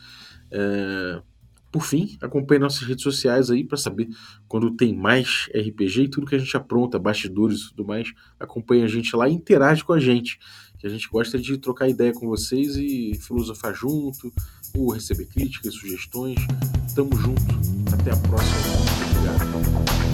É, 0.51 1.23
por 1.71 1.85
fim, 1.85 2.17
acompanhe 2.21 2.61
nossas 2.61 2.87
redes 2.87 3.03
sociais 3.03 3.51
aí 3.51 3.63
para 3.63 3.77
saber 3.77 4.09
quando 4.47 4.71
tem 4.71 4.95
mais 4.95 5.49
RPG 5.55 6.03
e 6.03 6.09
tudo 6.09 6.27
que 6.27 6.35
a 6.35 6.39
gente 6.39 6.57
apronta, 6.57 6.99
bastidores 6.99 7.61
e 7.61 7.69
tudo 7.71 7.87
mais. 7.87 8.13
Acompanhe 8.41 8.83
a 8.83 8.89
gente 8.89 9.15
lá 9.15 9.29
e 9.29 9.35
interage 9.35 9.85
com 9.85 9.93
a 9.93 10.01
gente, 10.01 10.39
que 10.79 10.87
a 10.87 10.91
gente 10.91 11.09
gosta 11.09 11.39
de 11.39 11.59
trocar 11.59 11.89
ideia 11.89 12.13
com 12.13 12.27
vocês 12.27 12.77
e 12.77 13.13
filosofar 13.21 13.75
junto, 13.75 14.33
ou 14.75 14.93
receber 14.93 15.27
críticas, 15.27 15.75
sugestões. 15.75 16.39
Tamo 16.95 17.15
junto. 17.17 17.43
Até 17.93 18.13
a 18.13 18.17
próxima. 18.17 18.57
Obrigado. 19.11 20.08